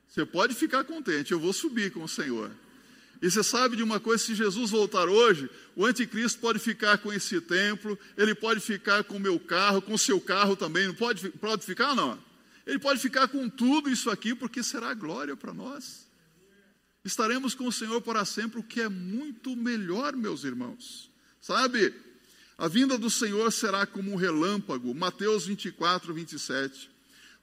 Você 0.06 0.24
pode 0.24 0.54
ficar 0.54 0.84
contente, 0.84 1.32
eu 1.32 1.40
vou 1.40 1.52
subir 1.52 1.92
com 1.92 2.04
o 2.04 2.08
Senhor. 2.08 2.50
E 3.20 3.28
você 3.28 3.42
sabe 3.42 3.76
de 3.76 3.82
uma 3.82 3.98
coisa: 3.98 4.22
se 4.22 4.34
Jesus 4.34 4.70
voltar 4.70 5.08
hoje, 5.08 5.50
o 5.74 5.84
anticristo 5.84 6.38
pode 6.38 6.58
ficar 6.58 6.98
com 6.98 7.12
esse 7.12 7.40
templo, 7.40 7.98
ele 8.16 8.34
pode 8.34 8.60
ficar 8.60 9.02
com 9.02 9.16
o 9.16 9.20
meu 9.20 9.40
carro, 9.40 9.82
com 9.82 9.94
o 9.94 9.98
seu 9.98 10.20
carro 10.20 10.54
também, 10.54 10.86
não 10.86 10.94
pode, 10.94 11.28
pode 11.30 11.64
ficar, 11.64 11.94
não? 11.96 12.18
Ele 12.64 12.78
pode 12.78 13.00
ficar 13.00 13.26
com 13.28 13.48
tudo 13.48 13.90
isso 13.90 14.08
aqui, 14.08 14.34
porque 14.34 14.62
será 14.62 14.94
glória 14.94 15.36
para 15.36 15.52
nós. 15.52 16.06
Estaremos 17.04 17.54
com 17.54 17.66
o 17.66 17.72
Senhor 17.72 18.00
para 18.02 18.24
sempre, 18.24 18.60
o 18.60 18.62
que 18.62 18.80
é 18.80 18.88
muito 18.88 19.56
melhor, 19.56 20.14
meus 20.14 20.44
irmãos. 20.44 21.10
Sabe? 21.40 21.94
A 22.58 22.66
vinda 22.66 22.98
do 22.98 23.08
Senhor 23.08 23.52
será 23.52 23.86
como 23.86 24.12
um 24.12 24.16
relâmpago, 24.16 24.92
Mateus 24.92 25.46
24, 25.46 26.12
27. 26.12 26.90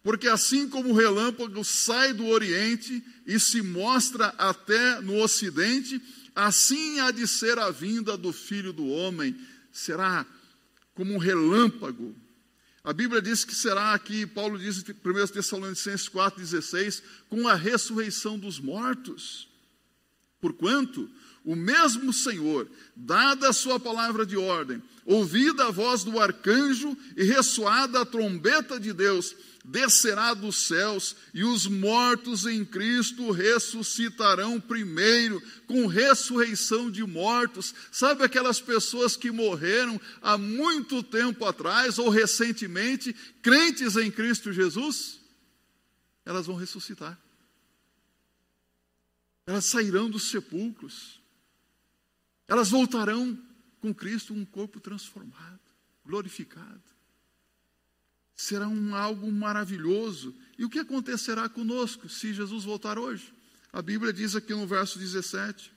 Porque 0.03 0.27
assim 0.27 0.67
como 0.67 0.89
o 0.89 0.93
relâmpago 0.93 1.63
sai 1.63 2.13
do 2.13 2.27
Oriente 2.27 3.01
e 3.25 3.39
se 3.39 3.61
mostra 3.61 4.27
até 4.37 4.99
no 4.99 5.17
Ocidente, 5.17 6.01
assim 6.35 6.99
há 6.99 7.11
de 7.11 7.25
ser 7.25 7.57
a 7.57 7.71
vinda 7.71 8.17
do 8.17 8.33
Filho 8.33 8.73
do 8.73 8.85
Homem. 8.87 9.33
Será 9.71 10.25
como 10.93 11.13
um 11.13 11.17
relâmpago. 11.17 12.13
A 12.83 12.91
Bíblia 12.91 13.21
diz 13.21 13.45
que 13.45 13.55
será 13.55 13.93
aqui, 13.93 14.27
Paulo 14.27 14.59
diz 14.59 14.83
em 14.87 14.91
1 14.91 15.27
Tessalonicenses 15.27 16.09
4,16, 16.09 17.01
com 17.29 17.47
a 17.47 17.55
ressurreição 17.55 18.37
dos 18.37 18.59
mortos. 18.59 19.47
Porquanto 20.41 21.09
o 21.45 21.55
mesmo 21.55 22.11
Senhor, 22.11 22.67
dada 22.95 23.49
a 23.49 23.53
sua 23.53 23.79
palavra 23.79 24.25
de 24.25 24.35
ordem, 24.35 24.81
ouvida 25.05 25.67
a 25.67 25.71
voz 25.71 26.03
do 26.03 26.19
arcanjo 26.19 26.97
e 27.15 27.23
ressoada 27.23 28.01
a 28.01 28.05
trombeta 28.05 28.79
de 28.79 28.91
Deus, 28.91 29.35
descerá 29.63 30.33
dos 30.33 30.67
céus 30.67 31.15
e 31.33 31.43
os 31.43 31.67
mortos 31.67 32.45
em 32.45 32.65
Cristo 32.65 33.31
ressuscitarão 33.31 34.59
primeiro, 34.59 35.41
com 35.67 35.85
ressurreição 35.85 36.89
de 36.89 37.03
mortos. 37.03 37.73
Sabe 37.91 38.23
aquelas 38.23 38.59
pessoas 38.59 39.15
que 39.15 39.31
morreram 39.31 40.01
há 40.21 40.37
muito 40.37 41.03
tempo 41.03 41.45
atrás 41.45 41.99
ou 41.99 42.09
recentemente, 42.09 43.13
crentes 43.41 43.95
em 43.95 44.11
Cristo 44.11 44.51
Jesus? 44.51 45.19
Elas 46.25 46.47
vão 46.47 46.55
ressuscitar. 46.55 47.19
Elas 49.45 49.65
sairão 49.65 50.09
dos 50.09 50.29
sepulcros. 50.29 51.23
Elas 52.47 52.69
voltarão 52.69 53.37
com 53.79 53.93
Cristo 53.93 54.33
um 54.33 54.45
corpo 54.45 54.79
transformado, 54.79 55.59
glorificado 56.05 56.95
será 58.35 58.67
um 58.67 58.93
algo 58.93 59.31
maravilhoso. 59.31 60.35
E 60.57 60.65
o 60.65 60.69
que 60.69 60.79
acontecerá 60.79 61.47
conosco 61.47 62.09
se 62.09 62.33
Jesus 62.33 62.65
voltar 62.65 62.99
hoje? 62.99 63.33
A 63.71 63.81
Bíblia 63.81 64.11
diz 64.11 64.35
aqui 64.35 64.53
no 64.53 64.67
verso 64.67 64.99
17: 64.99 65.71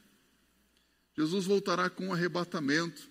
Jesus 1.17 1.47
voltará 1.47 1.89
com 1.89 2.09
um 2.09 2.13
arrebatamento. 2.13 3.09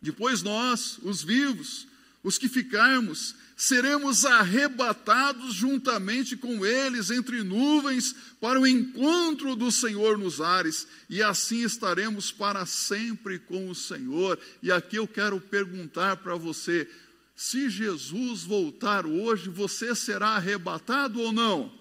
Depois 0.00 0.42
nós, 0.42 0.98
os 1.02 1.22
vivos, 1.22 1.86
os 2.22 2.36
que 2.36 2.48
ficarmos, 2.48 3.34
seremos 3.56 4.24
arrebatados 4.24 5.54
juntamente 5.54 6.36
com 6.36 6.64
eles 6.64 7.10
entre 7.10 7.42
nuvens 7.42 8.14
para 8.40 8.60
o 8.60 8.66
encontro 8.66 9.56
do 9.56 9.70
Senhor 9.70 10.18
nos 10.18 10.40
ares, 10.40 10.86
e 11.08 11.22
assim 11.22 11.62
estaremos 11.62 12.30
para 12.30 12.66
sempre 12.66 13.38
com 13.38 13.68
o 13.68 13.74
Senhor. 13.74 14.38
E 14.62 14.70
aqui 14.70 14.96
eu 14.96 15.08
quero 15.08 15.40
perguntar 15.40 16.18
para 16.18 16.36
você: 16.36 16.88
se 17.34 17.70
Jesus 17.70 18.44
voltar 18.44 19.06
hoje, 19.06 19.48
você 19.48 19.94
será 19.94 20.30
arrebatado 20.30 21.20
ou 21.20 21.32
não? 21.32 21.72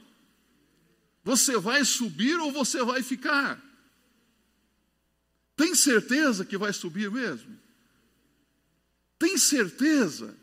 Você 1.23 1.57
vai 1.57 1.83
subir 1.83 2.39
ou 2.39 2.51
você 2.51 2.81
vai 2.83 3.03
ficar? 3.03 3.61
Tem 5.55 5.75
certeza 5.75 6.45
que 6.45 6.57
vai 6.57 6.71
subir 6.71 7.11
mesmo? 7.11 7.59
Tem 9.19 9.37
certeza? 9.37 10.35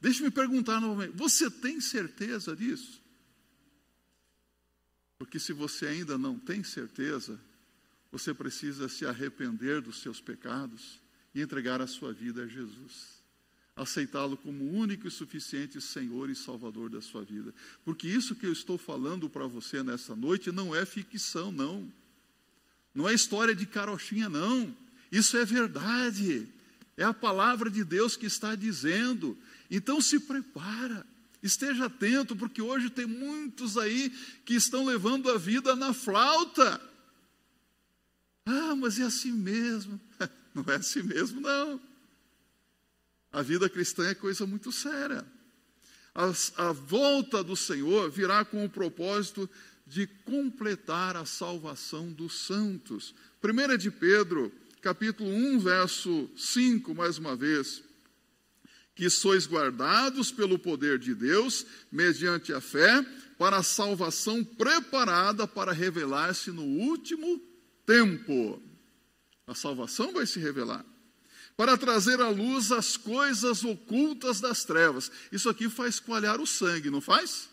Deixe-me 0.00 0.30
perguntar 0.30 0.80
novamente: 0.80 1.14
você 1.14 1.50
tem 1.50 1.80
certeza 1.80 2.56
disso? 2.56 3.02
Porque 5.18 5.38
se 5.38 5.52
você 5.52 5.86
ainda 5.86 6.16
não 6.16 6.38
tem 6.38 6.64
certeza, 6.64 7.38
você 8.10 8.32
precisa 8.32 8.88
se 8.88 9.04
arrepender 9.04 9.82
dos 9.82 10.00
seus 10.00 10.20
pecados 10.20 11.00
e 11.34 11.42
entregar 11.42 11.82
a 11.82 11.86
sua 11.86 12.12
vida 12.12 12.44
a 12.44 12.46
Jesus 12.46 13.22
aceitá-lo 13.74 14.36
como 14.36 14.70
único 14.70 15.08
e 15.08 15.10
suficiente 15.10 15.80
Senhor 15.80 16.28
e 16.30 16.34
Salvador 16.34 16.90
da 16.90 17.00
sua 17.00 17.24
vida. 17.24 17.54
Porque 17.84 18.06
isso 18.06 18.34
que 18.34 18.46
eu 18.46 18.52
estou 18.52 18.76
falando 18.76 19.28
para 19.28 19.46
você 19.46 19.82
nessa 19.82 20.14
noite 20.14 20.52
não 20.52 20.74
é 20.74 20.84
ficção, 20.84 21.50
não. 21.50 21.90
Não 22.94 23.08
é 23.08 23.14
história 23.14 23.54
de 23.54 23.66
carochinha, 23.66 24.28
não. 24.28 24.74
Isso 25.10 25.36
é 25.36 25.44
verdade. 25.44 26.46
É 26.96 27.04
a 27.04 27.14
palavra 27.14 27.70
de 27.70 27.84
Deus 27.84 28.16
que 28.16 28.26
está 28.26 28.54
dizendo. 28.54 29.36
Então 29.70 30.00
se 30.00 30.20
prepara. 30.20 31.06
Esteja 31.42 31.86
atento, 31.86 32.36
porque 32.36 32.62
hoje 32.62 32.88
tem 32.88 33.06
muitos 33.06 33.76
aí 33.76 34.10
que 34.44 34.54
estão 34.54 34.84
levando 34.84 35.30
a 35.30 35.38
vida 35.38 35.74
na 35.74 35.92
flauta. 35.92 36.80
Ah, 38.46 38.76
mas 38.76 38.98
é 38.98 39.02
assim 39.02 39.32
mesmo. 39.32 40.00
Não 40.54 40.64
é 40.68 40.76
assim 40.76 41.02
mesmo, 41.02 41.40
não. 41.40 41.80
A 43.32 43.40
vida 43.40 43.70
cristã 43.70 44.06
é 44.06 44.14
coisa 44.14 44.46
muito 44.46 44.70
séria. 44.70 45.24
A, 46.14 46.30
a 46.68 46.72
volta 46.72 47.42
do 47.42 47.56
Senhor 47.56 48.10
virá 48.10 48.44
com 48.44 48.62
o 48.62 48.68
propósito 48.68 49.48
de 49.86 50.06
completar 50.06 51.16
a 51.16 51.24
salvação 51.24 52.12
dos 52.12 52.38
santos. 52.38 53.14
1 53.42 53.78
de 53.78 53.90
Pedro, 53.90 54.52
capítulo 54.82 55.30
1, 55.30 55.60
verso 55.60 56.28
5, 56.36 56.92
mais 56.94 57.16
uma 57.16 57.36
vez. 57.36 57.82
Que 58.94 59.08
sois 59.08 59.46
guardados 59.46 60.30
pelo 60.32 60.58
poder 60.58 60.98
de 60.98 61.14
Deus, 61.14 61.64
mediante 61.90 62.52
a 62.52 62.60
fé, 62.60 63.02
para 63.38 63.58
a 63.58 63.62
salvação 63.62 64.44
preparada 64.44 65.46
para 65.46 65.72
revelar-se 65.72 66.50
no 66.50 66.64
último 66.64 67.40
tempo. 67.86 68.60
A 69.46 69.54
salvação 69.54 70.12
vai 70.12 70.26
se 70.26 70.38
revelar 70.38 70.84
para 71.56 71.76
trazer 71.76 72.20
à 72.20 72.28
luz 72.28 72.72
as 72.72 72.96
coisas 72.96 73.62
ocultas 73.62 74.40
das 74.40 74.64
trevas. 74.64 75.12
Isso 75.30 75.48
aqui 75.48 75.68
faz 75.68 76.00
coalhar 76.00 76.40
o 76.40 76.46
sangue, 76.46 76.90
não 76.90 77.00
faz? 77.00 77.48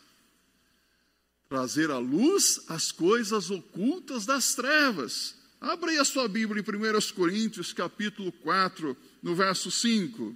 Trazer 1.47 1.91
à 1.91 1.97
luz 1.97 2.61
as 2.67 2.91
coisas 2.91 3.51
ocultas 3.51 4.25
das 4.25 4.55
trevas. 4.55 5.38
Abra 5.59 5.91
aí 5.91 5.97
a 5.97 6.05
sua 6.05 6.27
Bíblia 6.27 6.63
em 6.65 6.97
1 6.97 7.13
Coríntios, 7.13 7.73
capítulo 7.73 8.31
4, 8.31 8.95
no 9.21 9.35
verso 9.35 9.69
5. 9.69 10.35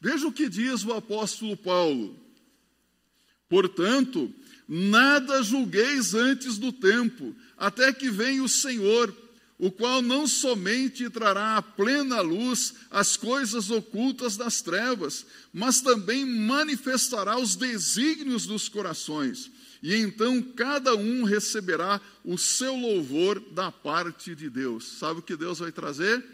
Veja 0.00 0.26
o 0.26 0.32
que 0.32 0.48
diz 0.48 0.84
o 0.84 0.92
apóstolo 0.92 1.56
Paulo. 1.56 2.18
Portanto, 3.48 4.32
nada 4.66 5.42
julgueis 5.42 6.14
antes 6.14 6.56
do 6.56 6.72
tempo, 6.72 7.36
até 7.56 7.92
que 7.92 8.10
venha 8.10 8.42
o 8.42 8.48
Senhor 8.48 9.14
o 9.62 9.70
qual 9.70 10.02
não 10.02 10.26
somente 10.26 11.08
trará 11.08 11.56
à 11.56 11.62
plena 11.62 12.20
luz 12.20 12.74
as 12.90 13.16
coisas 13.16 13.70
ocultas 13.70 14.36
das 14.36 14.60
trevas, 14.60 15.24
mas 15.52 15.80
também 15.80 16.26
manifestará 16.26 17.38
os 17.38 17.54
desígnios 17.54 18.44
dos 18.44 18.68
corações. 18.68 19.52
E 19.82 19.96
então 19.96 20.40
cada 20.40 20.94
um 20.94 21.24
receberá 21.24 22.00
o 22.24 22.38
seu 22.38 22.76
louvor 22.76 23.40
da 23.40 23.72
parte 23.72 24.32
de 24.32 24.48
Deus. 24.48 24.98
Sabe 24.98 25.18
o 25.18 25.22
que 25.22 25.36
Deus 25.36 25.58
vai 25.58 25.72
trazer? 25.72 26.24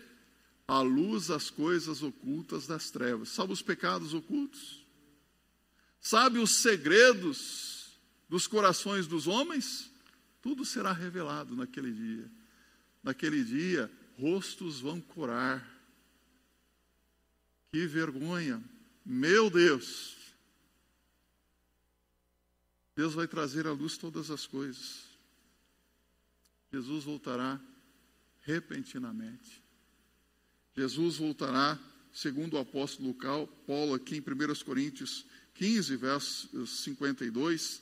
A 0.66 0.82
luz 0.82 1.30
as 1.30 1.48
coisas 1.48 2.02
ocultas 2.02 2.66
das 2.66 2.90
trevas. 2.90 3.30
Sabe 3.30 3.54
os 3.54 3.62
pecados 3.62 4.12
ocultos? 4.12 4.84
Sabe 5.98 6.38
os 6.38 6.56
segredos 6.56 7.98
dos 8.28 8.46
corações 8.46 9.06
dos 9.06 9.26
homens? 9.26 9.90
Tudo 10.42 10.66
será 10.66 10.92
revelado 10.92 11.56
naquele 11.56 11.90
dia. 11.90 12.30
Naquele 13.02 13.42
dia, 13.42 13.90
rostos 14.18 14.78
vão 14.78 15.00
curar. 15.00 15.66
Que 17.70 17.86
vergonha! 17.86 18.62
Meu 19.06 19.48
Deus! 19.48 20.17
Deus 22.98 23.14
vai 23.14 23.28
trazer 23.28 23.64
à 23.64 23.70
luz 23.70 23.96
todas 23.96 24.28
as 24.28 24.44
coisas. 24.44 25.04
Jesus 26.72 27.04
voltará 27.04 27.60
repentinamente. 28.42 29.62
Jesus 30.76 31.18
voltará, 31.18 31.78
segundo 32.12 32.54
o 32.54 32.58
apóstolo 32.58 33.16
Paulo, 33.68 33.94
aqui 33.94 34.16
em 34.16 34.20
1 34.20 34.64
Coríntios 34.64 35.24
15, 35.54 35.94
verso 35.94 36.66
52, 36.66 37.80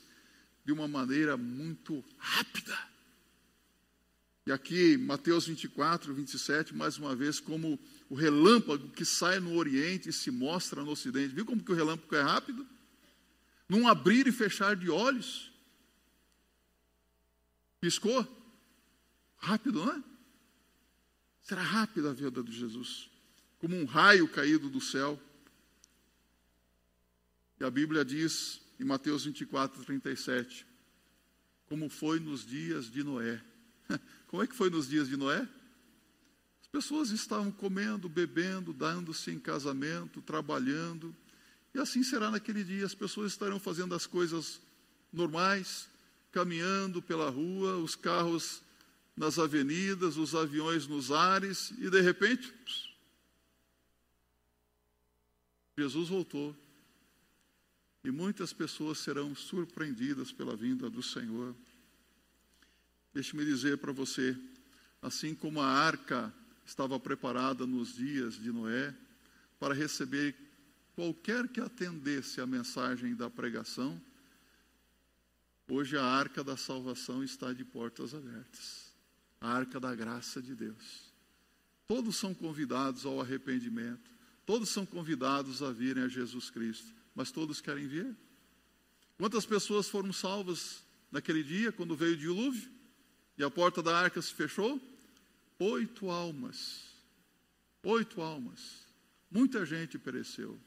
de 0.63 0.71
uma 0.71 0.87
maneira 0.87 1.35
muito 1.35 2.05
rápida. 2.19 2.77
E 4.45 4.51
aqui, 4.51 4.97
Mateus 4.97 5.47
24, 5.47 6.13
27, 6.13 6.75
mais 6.75 6.99
uma 6.99 7.15
vez, 7.15 7.39
como 7.39 7.79
o 8.07 8.13
relâmpago 8.13 8.89
que 8.89 9.03
sai 9.03 9.39
no 9.39 9.55
Oriente 9.55 10.09
e 10.09 10.13
se 10.13 10.29
mostra 10.29 10.83
no 10.83 10.91
Ocidente. 10.91 11.33
Viu 11.33 11.43
como 11.43 11.63
que 11.63 11.71
o 11.71 11.75
relâmpago 11.75 12.15
é 12.15 12.21
rápido? 12.21 12.76
Num 13.67 13.87
abrir 13.87 14.27
e 14.27 14.31
fechar 14.31 14.75
de 14.75 14.89
olhos. 14.89 15.51
Piscou? 17.79 18.25
Rápido, 19.37 19.85
não 19.85 19.91
é? 19.91 20.03
Será 21.41 21.61
rápida 21.61 22.09
a 22.11 22.13
vida 22.13 22.43
de 22.43 22.51
Jesus. 22.51 23.09
Como 23.59 23.75
um 23.75 23.85
raio 23.85 24.27
caído 24.27 24.69
do 24.69 24.81
céu. 24.81 25.21
E 27.59 27.63
a 27.63 27.69
Bíblia 27.69 28.03
diz 28.03 28.61
em 28.79 28.83
Mateus 28.83 29.25
24, 29.25 29.83
37, 29.83 30.65
como 31.67 31.89
foi 31.89 32.19
nos 32.19 32.45
dias 32.45 32.91
de 32.91 33.03
Noé. 33.03 33.41
Como 34.27 34.43
é 34.43 34.47
que 34.47 34.55
foi 34.55 34.69
nos 34.69 34.87
dias 34.87 35.07
de 35.07 35.15
Noé? 35.17 35.47
As 36.61 36.67
pessoas 36.67 37.11
estavam 37.11 37.51
comendo, 37.51 38.09
bebendo, 38.09 38.73
dando-se 38.73 39.31
em 39.31 39.39
casamento, 39.39 40.21
trabalhando. 40.21 41.15
E 41.77 41.79
assim 41.79 42.01
será 42.01 42.31
naquele 42.31 42.63
dia. 42.63 42.87
As 42.87 42.95
pessoas 42.95 43.33
estarão 43.33 43.59
fazendo 43.59 43.93
as 43.93 44.07
coisas 44.07 44.59
normais, 45.13 45.87
caminhando 46.31 47.03
pela 47.03 47.29
rua, 47.29 47.77
os 47.77 47.95
carros 47.95 48.63
nas 49.15 49.37
avenidas, 49.37 50.17
os 50.17 50.33
aviões 50.33 50.87
nos 50.87 51.11
ares, 51.11 51.69
e 51.77 51.87
de 51.87 52.01
repente, 52.01 52.51
Jesus 55.77 56.09
voltou. 56.09 56.55
E 58.03 58.09
muitas 58.09 58.51
pessoas 58.51 58.97
serão 58.97 59.35
surpreendidas 59.35 60.31
pela 60.31 60.55
vinda 60.55 60.89
do 60.89 61.03
Senhor. 61.03 61.55
Deixe-me 63.13 63.45
dizer 63.45 63.77
para 63.77 63.91
você: 63.91 64.35
assim 64.99 65.35
como 65.35 65.61
a 65.61 65.67
arca 65.67 66.33
estava 66.65 66.99
preparada 66.99 67.67
nos 67.67 67.93
dias 67.93 68.33
de 68.33 68.51
Noé 68.51 68.95
para 69.59 69.75
receber 69.75 70.46
qualquer 70.97 71.47
que 71.47 71.61
atendesse 71.61 72.41
a 72.41 72.47
mensagem 72.47 73.13
da 73.13 73.29
pregação, 73.29 74.01
hoje 75.69 75.95
a 75.95 76.03
arca 76.03 76.43
da 76.43 76.57
salvação 76.57 77.23
está 77.23 77.53
de 77.53 77.63
portas 77.63 78.15
abertas 78.15 78.87
a 79.39 79.47
arca 79.47 79.79
da 79.79 79.93
graça 79.93 80.41
de 80.41 80.55
Deus. 80.55 81.13
Todos 81.87 82.15
são 82.15 82.33
convidados 82.33 83.05
ao 83.05 83.21
arrependimento, 83.21 84.09
todos 84.43 84.69
são 84.69 84.87
convidados 84.87 85.61
a 85.61 85.71
virem 85.71 86.05
a 86.05 86.07
Jesus 86.07 86.49
Cristo, 86.49 86.91
mas 87.13 87.29
todos 87.29 87.61
querem 87.61 87.87
vir. 87.87 88.17
Quantas 89.19 89.45
pessoas 89.45 89.87
foram 89.87 90.11
salvas 90.11 90.83
naquele 91.11 91.43
dia, 91.43 91.71
quando 91.71 91.95
veio 91.95 92.13
o 92.13 92.17
dilúvio, 92.17 92.71
e 93.37 93.43
a 93.43 93.51
porta 93.51 93.83
da 93.83 93.95
arca 93.95 94.19
se 94.19 94.33
fechou? 94.33 94.81
Oito 95.59 96.09
almas. 96.09 96.87
Oito 97.83 98.19
almas. 98.19 98.87
Muita 99.29 99.63
gente 99.63 99.99
pereceu. 99.99 100.59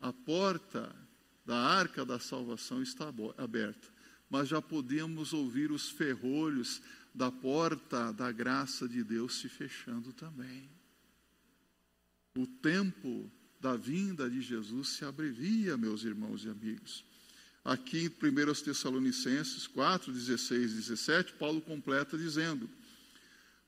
A 0.00 0.12
porta 0.12 0.94
da 1.44 1.56
arca 1.56 2.04
da 2.04 2.18
salvação 2.18 2.82
está 2.82 3.12
aberta, 3.36 3.88
mas 4.28 4.48
já 4.48 4.60
podemos 4.60 5.32
ouvir 5.32 5.70
os 5.70 5.90
ferrolhos 5.90 6.80
da 7.14 7.30
porta 7.30 8.12
da 8.12 8.32
graça 8.32 8.88
de 8.88 9.04
Deus 9.04 9.36
se 9.36 9.48
fechando 9.48 10.12
também. 10.12 10.68
O 12.36 12.46
tempo 12.46 13.30
da 13.60 13.76
vinda 13.76 14.28
de 14.28 14.42
Jesus 14.42 14.88
se 14.88 15.04
abrevia, 15.04 15.76
meus 15.76 16.02
irmãos 16.02 16.44
e 16.44 16.48
amigos. 16.48 17.04
Aqui 17.64 18.00
em 18.00 18.08
1 18.08 18.62
Tessalonicenses 18.62 19.66
4, 19.68 20.12
16 20.12 20.72
e 20.72 20.74
17, 20.74 21.32
Paulo 21.34 21.62
completa 21.62 22.18
dizendo: 22.18 22.68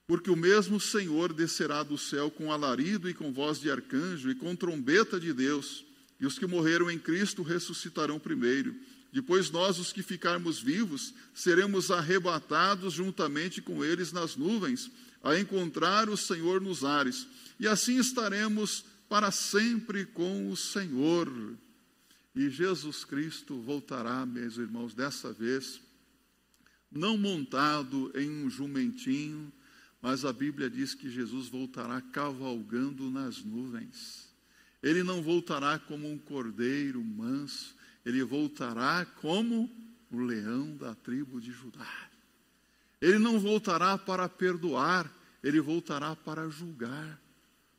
Porque 0.06 0.28
o 0.28 0.36
mesmo 0.36 0.78
Senhor 0.78 1.32
descerá 1.32 1.82
do 1.82 1.96
céu 1.96 2.30
com 2.30 2.52
alarido 2.52 3.08
e 3.08 3.14
com 3.14 3.32
voz 3.32 3.58
de 3.58 3.70
arcanjo 3.70 4.30
e 4.30 4.34
com 4.34 4.54
trombeta 4.54 5.18
de 5.18 5.32
Deus, 5.32 5.85
e 6.20 6.26
os 6.26 6.38
que 6.38 6.46
morreram 6.46 6.90
em 6.90 6.98
Cristo 6.98 7.42
ressuscitarão 7.42 8.18
primeiro. 8.18 8.74
Depois 9.12 9.50
nós, 9.50 9.78
os 9.78 9.92
que 9.92 10.02
ficarmos 10.02 10.60
vivos, 10.60 11.14
seremos 11.34 11.90
arrebatados 11.90 12.94
juntamente 12.94 13.62
com 13.62 13.84
eles 13.84 14.12
nas 14.12 14.36
nuvens, 14.36 14.90
a 15.22 15.38
encontrar 15.38 16.08
o 16.08 16.16
Senhor 16.16 16.60
nos 16.60 16.84
ares. 16.84 17.26
E 17.58 17.66
assim 17.66 17.98
estaremos 17.98 18.84
para 19.08 19.30
sempre 19.30 20.04
com 20.04 20.50
o 20.50 20.56
Senhor. 20.56 21.30
E 22.34 22.50
Jesus 22.50 23.04
Cristo 23.04 23.60
voltará, 23.60 24.26
meus 24.26 24.58
irmãos, 24.58 24.92
dessa 24.94 25.32
vez, 25.32 25.80
não 26.90 27.16
montado 27.16 28.12
em 28.14 28.28
um 28.30 28.50
jumentinho, 28.50 29.50
mas 30.02 30.24
a 30.24 30.32
Bíblia 30.32 30.68
diz 30.68 30.94
que 30.94 31.10
Jesus 31.10 31.48
voltará 31.48 32.00
cavalgando 32.00 33.10
nas 33.10 33.42
nuvens. 33.42 34.25
Ele 34.82 35.02
não 35.02 35.22
voltará 35.22 35.78
como 35.78 36.10
um 36.10 36.18
cordeiro 36.18 37.02
manso, 37.02 37.74
ele 38.04 38.22
voltará 38.22 39.04
como 39.20 39.70
o 40.10 40.18
leão 40.18 40.76
da 40.76 40.94
tribo 40.94 41.40
de 41.40 41.50
Judá. 41.50 42.08
Ele 43.00 43.18
não 43.18 43.38
voltará 43.38 43.98
para 43.98 44.28
perdoar, 44.28 45.10
ele 45.42 45.60
voltará 45.60 46.14
para 46.16 46.48
julgar, 46.48 47.20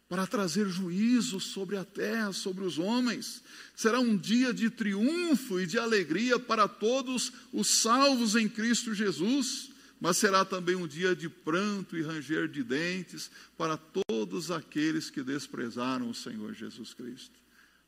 para 0.10 0.28
trazer 0.28 0.68
juízo 0.70 1.40
sobre 1.40 1.76
a 1.78 1.84
terra, 1.84 2.32
sobre 2.32 2.64
os 2.64 2.78
homens. 2.78 3.44
Será 3.76 4.00
um 4.00 4.16
dia 4.16 4.54
de 4.54 4.70
triunfo 4.70 5.60
e 5.60 5.66
de 5.66 5.78
alegria 5.78 6.40
para 6.40 6.68
todos 6.68 7.32
os 7.52 7.68
salvos 7.68 8.36
em 8.36 8.48
Cristo 8.48 8.94
Jesus, 8.94 9.70
mas 10.00 10.18
será 10.18 10.46
também 10.46 10.76
um 10.76 10.88
dia 10.88 11.16
de 11.16 11.30
pranto 11.30 11.98
e 11.98 12.02
ranger 12.02 12.48
de 12.48 12.64
dentes 12.64 13.32
para 13.58 13.78
todos 13.78 14.52
aqueles 14.52 15.10
que 15.10 15.24
desprezaram 15.24 16.10
o 16.10 16.16
Senhor 16.16 16.54
Jesus 16.54 16.94
Cristo. 16.94 17.40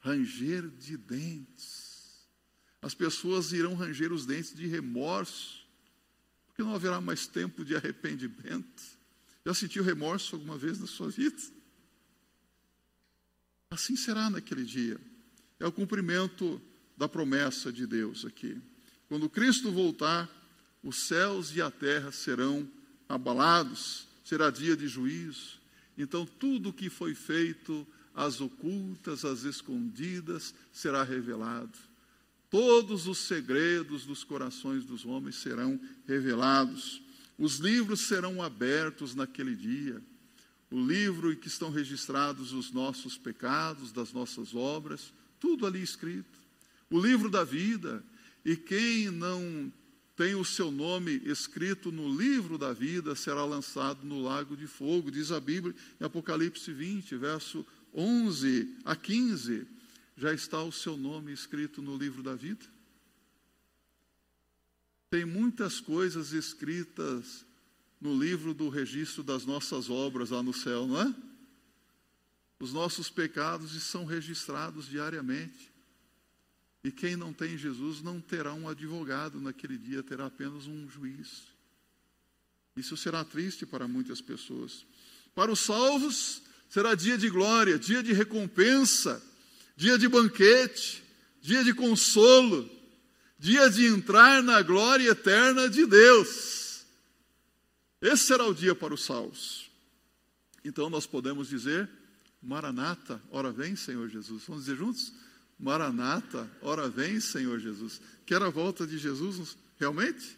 Ranger 0.01 0.69
de 0.69 0.97
dentes 0.97 1.89
as 2.81 2.93
pessoas 2.93 3.51
irão 3.51 3.75
ranger 3.75 4.11
os 4.11 4.25
dentes 4.25 4.55
de 4.55 4.65
remorso, 4.65 5.67
porque 6.47 6.63
não 6.63 6.73
haverá 6.73 7.01
mais 7.01 7.27
tempo 7.27 7.65
de 7.65 7.75
arrependimento. 7.75 8.83
Já 9.45 9.53
sentiu 9.53 9.83
remorso 9.83 10.35
alguma 10.35 10.57
vez 10.57 10.79
na 10.79 10.87
sua 10.87 11.09
vida? 11.09 11.37
Assim 13.69 13.95
será 13.95 14.29
naquele 14.29 14.63
dia. 14.63 14.99
É 15.59 15.67
o 15.67 15.71
cumprimento 15.71 16.61
da 16.97 17.07
promessa 17.07 17.71
de 17.71 17.85
Deus 17.85 18.25
aqui. 18.25 18.59
Quando 19.07 19.29
Cristo 19.29 19.71
voltar, 19.71 20.29
os 20.83 21.07
céus 21.07 21.55
e 21.55 21.61
a 21.61 21.69
terra 21.69 22.11
serão 22.11 22.67
abalados, 23.07 24.07
será 24.23 24.49
dia 24.49 24.77
de 24.77 24.87
juízo. 24.87 25.59
Então, 25.97 26.25
tudo 26.25 26.69
o 26.69 26.73
que 26.73 26.89
foi 26.89 27.13
feito, 27.13 27.85
as 28.15 28.39
ocultas, 28.39 29.25
as 29.25 29.43
escondidas, 29.43 30.53
será 30.71 31.03
revelado. 31.03 31.77
Todos 32.49 33.07
os 33.07 33.19
segredos 33.19 34.05
dos 34.05 34.23
corações 34.23 34.83
dos 34.83 35.05
homens 35.05 35.35
serão 35.35 35.79
revelados. 36.07 37.01
Os 37.37 37.57
livros 37.57 38.01
serão 38.01 38.41
abertos 38.41 39.13
naquele 39.13 39.55
dia. 39.55 40.01
O 40.71 40.79
livro 40.79 41.31
em 41.31 41.35
que 41.35 41.47
estão 41.47 41.69
registrados 41.69 42.53
os 42.53 42.71
nossos 42.71 43.17
pecados, 43.17 43.91
das 43.91 44.13
nossas 44.13 44.55
obras, 44.55 45.13
tudo 45.39 45.65
ali 45.65 45.81
escrito. 45.81 46.39
O 46.89 46.99
livro 46.99 47.29
da 47.29 47.43
vida. 47.43 48.03
E 48.43 48.55
quem 48.55 49.09
não 49.09 49.71
tem 50.19 50.35
o 50.35 50.43
seu 50.43 50.69
nome 50.69 51.21
escrito 51.23 51.93
no 51.93 52.13
livro 52.13 52.57
da 52.57 52.73
vida 52.73 53.15
será 53.15 53.45
lançado 53.45 54.05
no 54.05 54.21
lago 54.21 54.57
de 54.57 54.67
fogo, 54.67 55.09
diz 55.09 55.31
a 55.31 55.39
Bíblia 55.39 55.73
em 55.97 56.03
Apocalipse 56.03 56.73
20, 56.73 57.15
verso 57.15 57.65
11 57.93 58.79
a 58.83 58.97
15 58.97 59.65
já 60.17 60.33
está 60.33 60.61
o 60.61 60.73
seu 60.73 60.97
nome 60.97 61.31
escrito 61.31 61.81
no 61.81 61.95
livro 61.95 62.21
da 62.21 62.35
vida? 62.35 62.65
Tem 65.09 65.23
muitas 65.23 65.79
coisas 65.79 66.33
escritas 66.33 67.45
no 68.01 68.13
livro 68.13 68.53
do 68.53 68.67
registro 68.67 69.23
das 69.23 69.45
nossas 69.45 69.89
obras 69.89 70.31
lá 70.31 70.43
no 70.43 70.53
céu, 70.53 70.85
não 70.85 70.99
é? 70.99 71.15
Os 72.59 72.73
nossos 72.73 73.09
pecados 73.09 73.71
são 73.83 74.03
registrados 74.03 74.85
diariamente. 74.85 75.71
E 76.83 76.91
quem 76.91 77.15
não 77.15 77.33
tem 77.33 77.57
Jesus 77.57 78.01
não 78.01 78.21
terá 78.21 78.53
um 78.53 78.69
advogado 78.69 79.39
naquele 79.39 79.77
dia, 79.77 80.01
terá 80.01 80.27
apenas 80.27 80.65
um 80.65 80.89
juiz. 80.89 81.43
Isso 82.75 82.95
será 82.95 83.25
triste 83.25 83.65
para 83.65 83.87
muitas 83.87 84.21
pessoas. 84.21 84.85
Para 85.35 85.51
os 85.51 85.59
salvos, 85.59 86.41
será 86.69 86.95
dia 86.95 87.17
de 87.17 87.29
glória, 87.29 87.77
dia 87.77 88.01
de 88.01 88.13
recompensa, 88.13 89.21
dia 89.75 89.97
de 89.97 90.07
banquete, 90.07 91.03
dia 91.41 91.63
de 91.63 91.73
consolo, 91.73 92.69
dia 93.37 93.69
de 93.69 93.85
entrar 93.85 94.41
na 94.41 94.61
glória 94.61 95.09
eterna 95.09 95.69
de 95.69 95.85
Deus. 95.85 96.85
Esse 98.01 98.23
será 98.23 98.45
o 98.47 98.53
dia 98.53 98.73
para 98.73 98.93
os 98.93 99.03
salvos. 99.03 99.69
Então 100.63 100.89
nós 100.89 101.05
podemos 101.05 101.49
dizer: 101.49 101.89
Maranata, 102.41 103.21
ora 103.29 103.51
vem, 103.51 103.75
Senhor 103.75 104.07
Jesus. 104.07 104.43
Vamos 104.47 104.65
dizer 104.65 104.77
juntos? 104.77 105.11
Maranata, 105.59 106.49
ora 106.61 106.87
vem, 106.87 107.19
Senhor 107.19 107.59
Jesus. 107.59 107.99
Quer 108.25 108.41
a 108.41 108.49
volta 108.49 108.87
de 108.87 108.97
Jesus 108.97 109.57
realmente? 109.77 110.37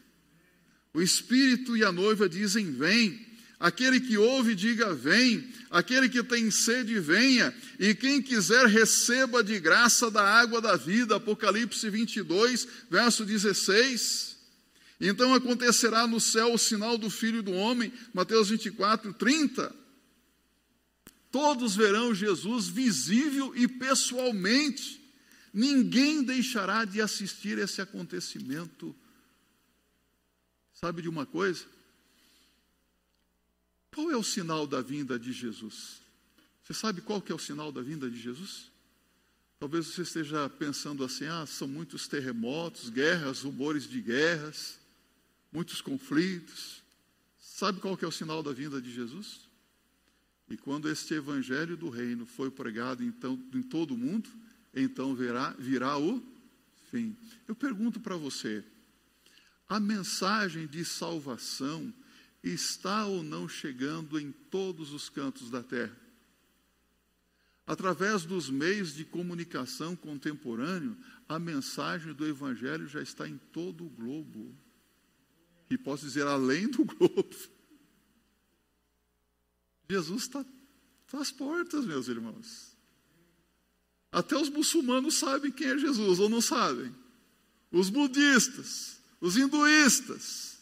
O 0.94 1.02
Espírito 1.02 1.78
e 1.78 1.84
a 1.86 1.92
noiva 1.92 2.28
dizem: 2.28 2.72
Vem. 2.72 3.30
Aquele 3.60 4.00
que 4.00 4.18
ouve, 4.18 4.56
diga: 4.56 4.94
Vem. 4.96 5.48
Aquele 5.70 6.10
que 6.10 6.24
tem 6.24 6.50
sede, 6.50 7.00
venha. 7.00 7.54
E 7.80 7.94
quem 7.94 8.22
quiser, 8.22 8.66
receba 8.66 9.44
de 9.44 9.60
graça 9.60 10.10
da 10.10 10.24
água 10.24 10.60
da 10.60 10.76
vida. 10.76 11.18
Apocalipse 11.18 11.88
22, 11.88 12.68
verso 12.90 13.24
16. 13.24 14.38
Então 15.00 15.34
acontecerá 15.34 16.08
no 16.08 16.20
céu 16.20 16.54
o 16.54 16.58
sinal 16.58 16.98
do 16.98 17.10
Filho 17.10 17.44
do 17.44 17.52
Homem. 17.52 17.94
Mateus 18.14 18.50
24, 18.50 19.14
30. 19.14 19.74
Todos 21.32 21.76
verão 21.76 22.14
Jesus 22.14 22.68
visível 22.68 23.54
e 23.56 23.68
pessoalmente. 23.68 25.01
Ninguém 25.54 26.24
deixará 26.24 26.86
de 26.86 27.02
assistir 27.02 27.58
esse 27.58 27.82
acontecimento. 27.82 28.96
Sabe 30.74 31.02
de 31.02 31.10
uma 31.10 31.26
coisa? 31.26 31.66
Qual 33.94 34.10
é 34.10 34.16
o 34.16 34.24
sinal 34.24 34.66
da 34.66 34.82
vinda 34.82 35.20
de 35.20 35.34
Jesus? 35.34 36.02
Você 36.64 36.74
sabe 36.74 37.02
qual 37.02 37.22
que 37.22 37.32
é 37.32 37.36
o 37.36 37.40
sinal 37.40 37.72
da 37.72 37.82
vinda 37.82 38.10
de 38.10 38.18
Jesus? 38.18 38.72
Talvez 39.60 39.88
você 39.88 40.04
esteja 40.04 40.50
pensando 40.50 41.04
assim: 41.04 41.26
ah, 41.26 41.46
são 41.46 41.68
muitos 41.68 42.08
terremotos, 42.08 42.90
guerras, 42.90 43.42
rumores 43.42 43.88
de 43.88 44.02
guerras, 44.02 44.80
muitos 45.52 45.82
conflitos. 45.82 46.82
Sabe 47.38 47.80
qual 47.80 47.98
que 47.98 48.06
é 48.06 48.08
o 48.08 48.12
sinal 48.12 48.42
da 48.42 48.54
vinda 48.54 48.82
de 48.82 48.92
Jesus? 48.92 49.42
E 50.50 50.58
quando 50.58 50.90
este 50.90 51.14
evangelho 51.14 51.78
do 51.78 51.90
reino 51.90 52.26
foi 52.26 52.50
pregado 52.50 53.04
então 53.04 53.40
em 53.54 53.62
todo 53.62 53.94
o 53.94 53.98
mundo, 53.98 54.30
então 54.74 55.16
virá, 55.16 55.52
virá 55.60 55.98
o 55.98 56.22
fim. 56.90 57.16
Eu 57.48 57.56
pergunto 57.56 58.00
para 58.00 58.16
você: 58.16 58.64
a 59.68 59.80
mensagem 59.80 60.68
de 60.68 60.84
salvação 60.84 61.94
está 62.44 63.06
ou 63.06 63.24
não 63.24 63.48
chegando 63.48 64.20
em 64.20 64.32
todos 64.32 64.92
os 64.92 65.10
cantos 65.10 65.50
da 65.50 65.62
terra. 65.62 65.96
Através 67.66 68.26
dos 68.26 68.50
meios 68.50 68.94
de 68.94 69.06
comunicação 69.06 69.96
contemporâneo, 69.96 70.98
a 71.30 71.40
mensagem 71.40 72.14
do 72.14 72.28
Evangelho 72.28 72.88
já 72.88 73.02
está 73.02 73.28
em 73.28 73.38
todo 73.38 73.86
o 73.86 73.90
globo. 73.90 74.54
E 75.70 75.78
posso 75.78 76.06
dizer, 76.06 76.28
além 76.28 76.68
do 76.68 76.84
globo. 76.84 77.30
Jesus 79.90 80.24
está 80.24 80.44
tá 81.08 81.20
às 81.20 81.32
portas, 81.32 81.86
meus 81.86 82.08
irmãos. 82.08 82.71
Até 84.12 84.36
os 84.36 84.50
muçulmanos 84.50 85.16
sabem 85.16 85.52
quem 85.52 85.68
é 85.68 85.78
Jesus, 85.78 86.20
ou 86.20 86.28
não 86.28 86.42
sabem? 86.42 86.94
Os 87.72 87.90
budistas, 87.90 89.00
os 89.22 89.38
hinduístas, 89.38 90.58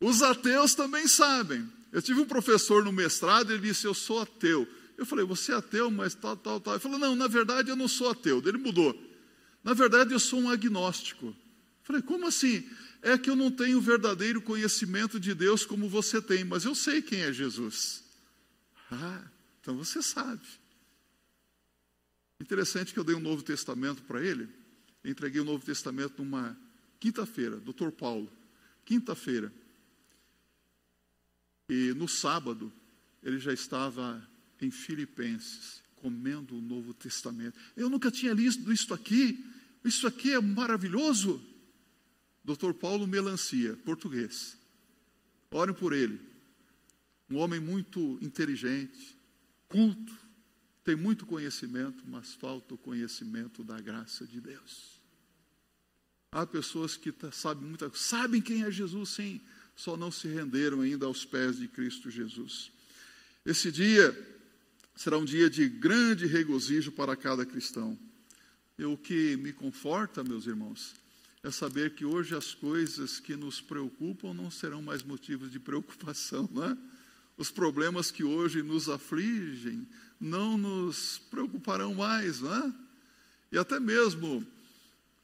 os 0.00 0.22
ateus 0.22 0.74
também 0.74 1.08
sabem. 1.08 1.68
Eu 1.92 2.00
tive 2.00 2.20
um 2.20 2.26
professor 2.26 2.84
no 2.84 2.92
mestrado, 2.92 3.52
ele 3.52 3.68
disse: 3.68 3.86
Eu 3.86 3.94
sou 3.94 4.20
ateu. 4.20 4.66
Eu 4.96 5.04
falei: 5.04 5.24
Você 5.24 5.52
é 5.52 5.56
ateu, 5.56 5.90
mas 5.90 6.14
tal, 6.14 6.36
tal, 6.36 6.60
tal. 6.60 6.74
Ele 6.74 6.82
falou: 6.82 6.98
Não, 6.98 7.16
na 7.16 7.26
verdade 7.26 7.70
eu 7.70 7.76
não 7.76 7.88
sou 7.88 8.10
ateu. 8.10 8.40
Ele 8.46 8.58
mudou. 8.58 8.94
Na 9.64 9.74
verdade 9.74 10.12
eu 10.12 10.20
sou 10.20 10.40
um 10.40 10.48
agnóstico. 10.48 11.26
Eu 11.26 11.34
falei: 11.82 12.02
Como 12.02 12.26
assim? 12.26 12.68
É 13.02 13.18
que 13.18 13.30
eu 13.30 13.34
não 13.34 13.50
tenho 13.50 13.80
verdadeiro 13.80 14.42
conhecimento 14.42 15.18
de 15.18 15.34
Deus 15.34 15.64
como 15.64 15.88
você 15.88 16.20
tem, 16.20 16.44
mas 16.44 16.64
eu 16.64 16.74
sei 16.74 17.00
quem 17.00 17.22
é 17.22 17.32
Jesus. 17.32 18.04
Ah, 18.92 19.22
então 19.60 19.74
você 19.76 20.02
sabe. 20.02 20.42
Interessante 22.40 22.94
que 22.94 22.98
eu 22.98 23.04
dei 23.04 23.14
um 23.14 23.20
Novo 23.20 23.42
Testamento 23.42 24.02
para 24.02 24.24
ele. 24.24 24.48
entreguei 25.04 25.40
o 25.40 25.44
Novo 25.44 25.64
Testamento 25.64 26.22
numa 26.22 26.58
quinta-feira, 26.98 27.58
doutor 27.58 27.92
Paulo. 27.92 28.32
Quinta-feira. 28.84 29.52
E 31.68 31.92
no 31.94 32.08
sábado, 32.08 32.72
ele 33.22 33.38
já 33.38 33.52
estava 33.52 34.26
em 34.60 34.70
Filipenses, 34.70 35.82
comendo 35.96 36.56
o 36.56 36.60
Novo 36.60 36.94
Testamento. 36.94 37.58
Eu 37.76 37.90
nunca 37.90 38.10
tinha 38.10 38.32
lido 38.32 38.72
isso 38.72 38.92
aqui. 38.94 39.44
Isso 39.84 40.06
aqui 40.06 40.32
é 40.32 40.40
maravilhoso. 40.40 41.44
Doutor 42.42 42.72
Paulo 42.74 43.06
Melancia, 43.06 43.76
português. 43.84 44.58
Orem 45.50 45.74
por 45.74 45.92
ele. 45.92 46.18
Um 47.28 47.36
homem 47.36 47.60
muito 47.60 48.18
inteligente, 48.20 49.16
culto, 49.68 50.18
tem 50.90 50.96
muito 50.96 51.24
conhecimento, 51.24 52.02
mas 52.08 52.34
falta 52.34 52.74
o 52.74 52.78
conhecimento 52.78 53.62
da 53.62 53.80
graça 53.80 54.26
de 54.26 54.40
Deus. 54.40 55.00
Há 56.32 56.44
pessoas 56.44 56.96
que 56.96 57.14
sabem 57.30 57.64
muita 57.64 57.88
sabem 57.94 58.42
quem 58.42 58.64
é 58.64 58.72
Jesus, 58.72 59.10
sim, 59.10 59.40
só 59.76 59.96
não 59.96 60.10
se 60.10 60.26
renderam 60.26 60.80
ainda 60.80 61.06
aos 61.06 61.24
pés 61.24 61.58
de 61.58 61.68
Cristo 61.68 62.10
Jesus. 62.10 62.72
Esse 63.46 63.70
dia 63.70 64.12
será 64.96 65.16
um 65.16 65.24
dia 65.24 65.48
de 65.48 65.68
grande 65.68 66.26
regozijo 66.26 66.90
para 66.90 67.14
cada 67.14 67.46
cristão. 67.46 67.96
E 68.76 68.84
o 68.84 68.96
que 68.96 69.36
me 69.36 69.52
conforta, 69.52 70.24
meus 70.24 70.44
irmãos, 70.44 70.96
é 71.44 71.52
saber 71.52 71.94
que 71.94 72.04
hoje 72.04 72.34
as 72.34 72.52
coisas 72.52 73.20
que 73.20 73.36
nos 73.36 73.60
preocupam 73.60 74.34
não 74.34 74.50
serão 74.50 74.82
mais 74.82 75.04
motivos 75.04 75.52
de 75.52 75.60
preocupação, 75.60 76.50
não 76.52 76.64
é? 76.64 76.76
Os 77.40 77.50
problemas 77.50 78.10
que 78.10 78.22
hoje 78.22 78.62
nos 78.62 78.86
afligem 78.86 79.88
não 80.20 80.58
nos 80.58 81.16
preocuparão 81.30 81.94
mais, 81.94 82.42
não 82.42 82.54
é? 82.54 82.74
E 83.50 83.56
até 83.56 83.80
mesmo 83.80 84.46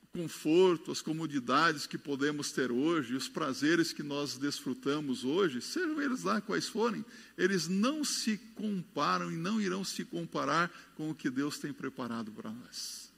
o 0.02 0.18
conforto, 0.18 0.90
as 0.90 1.02
comodidades 1.02 1.86
que 1.86 1.98
podemos 1.98 2.52
ter 2.52 2.72
hoje, 2.72 3.14
os 3.14 3.28
prazeres 3.28 3.92
que 3.92 4.02
nós 4.02 4.38
desfrutamos 4.38 5.24
hoje, 5.24 5.60
sejam 5.60 6.00
eles 6.00 6.22
lá 6.22 6.40
quais 6.40 6.66
forem, 6.66 7.04
eles 7.36 7.68
não 7.68 8.02
se 8.02 8.38
comparam 8.54 9.30
e 9.30 9.36
não 9.36 9.60
irão 9.60 9.84
se 9.84 10.02
comparar 10.02 10.70
com 10.94 11.10
o 11.10 11.14
que 11.14 11.28
Deus 11.28 11.58
tem 11.58 11.70
preparado 11.70 12.32
para 12.32 12.50
nós. 12.50 13.12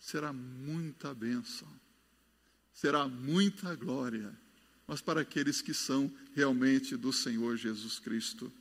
Será 0.00 0.32
muita 0.32 1.12
bênção, 1.12 1.68
será 2.72 3.06
muita 3.06 3.74
glória, 3.74 4.34
mas 4.86 5.00
para 5.00 5.20
aqueles 5.20 5.60
que 5.60 5.74
são 5.74 6.10
realmente 6.34 6.96
do 6.96 7.12
Senhor 7.12 7.56
Jesus 7.56 7.98
Cristo. 7.98 8.52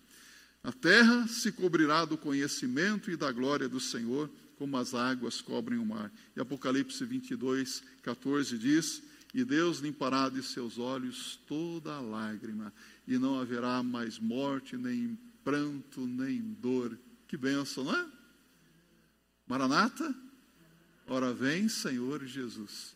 A 0.63 0.71
terra 0.71 1.27
se 1.27 1.51
cobrirá 1.51 2.05
do 2.05 2.17
conhecimento 2.17 3.11
e 3.11 3.15
da 3.15 3.31
glória 3.31 3.69
do 3.69 3.79
Senhor, 3.79 4.29
como 4.57 4.77
as 4.77 4.93
águas 4.95 5.41
cobrem 5.41 5.77
o 5.77 5.85
mar. 5.85 6.11
E 6.35 6.41
Apocalipse 6.41 7.05
22, 7.05 7.83
14 8.01 8.57
diz: 8.57 9.03
E 9.33 9.43
Deus 9.43 9.79
limpará 9.79 10.27
de 10.27 10.41
seus 10.41 10.79
olhos 10.79 11.39
toda 11.47 11.99
lágrima, 11.99 12.73
e 13.07 13.17
não 13.17 13.39
haverá 13.39 13.83
mais 13.83 14.17
morte, 14.17 14.75
nem 14.75 15.17
pranto, 15.43 16.07
nem 16.07 16.41
dor. 16.59 16.97
Que 17.27 17.37
bênção, 17.37 17.83
não 17.83 17.95
é? 17.95 18.05
Maranata? 19.45 20.15
Ora 21.07 21.31
vem, 21.31 21.69
Senhor 21.69 22.25
Jesus. 22.25 22.95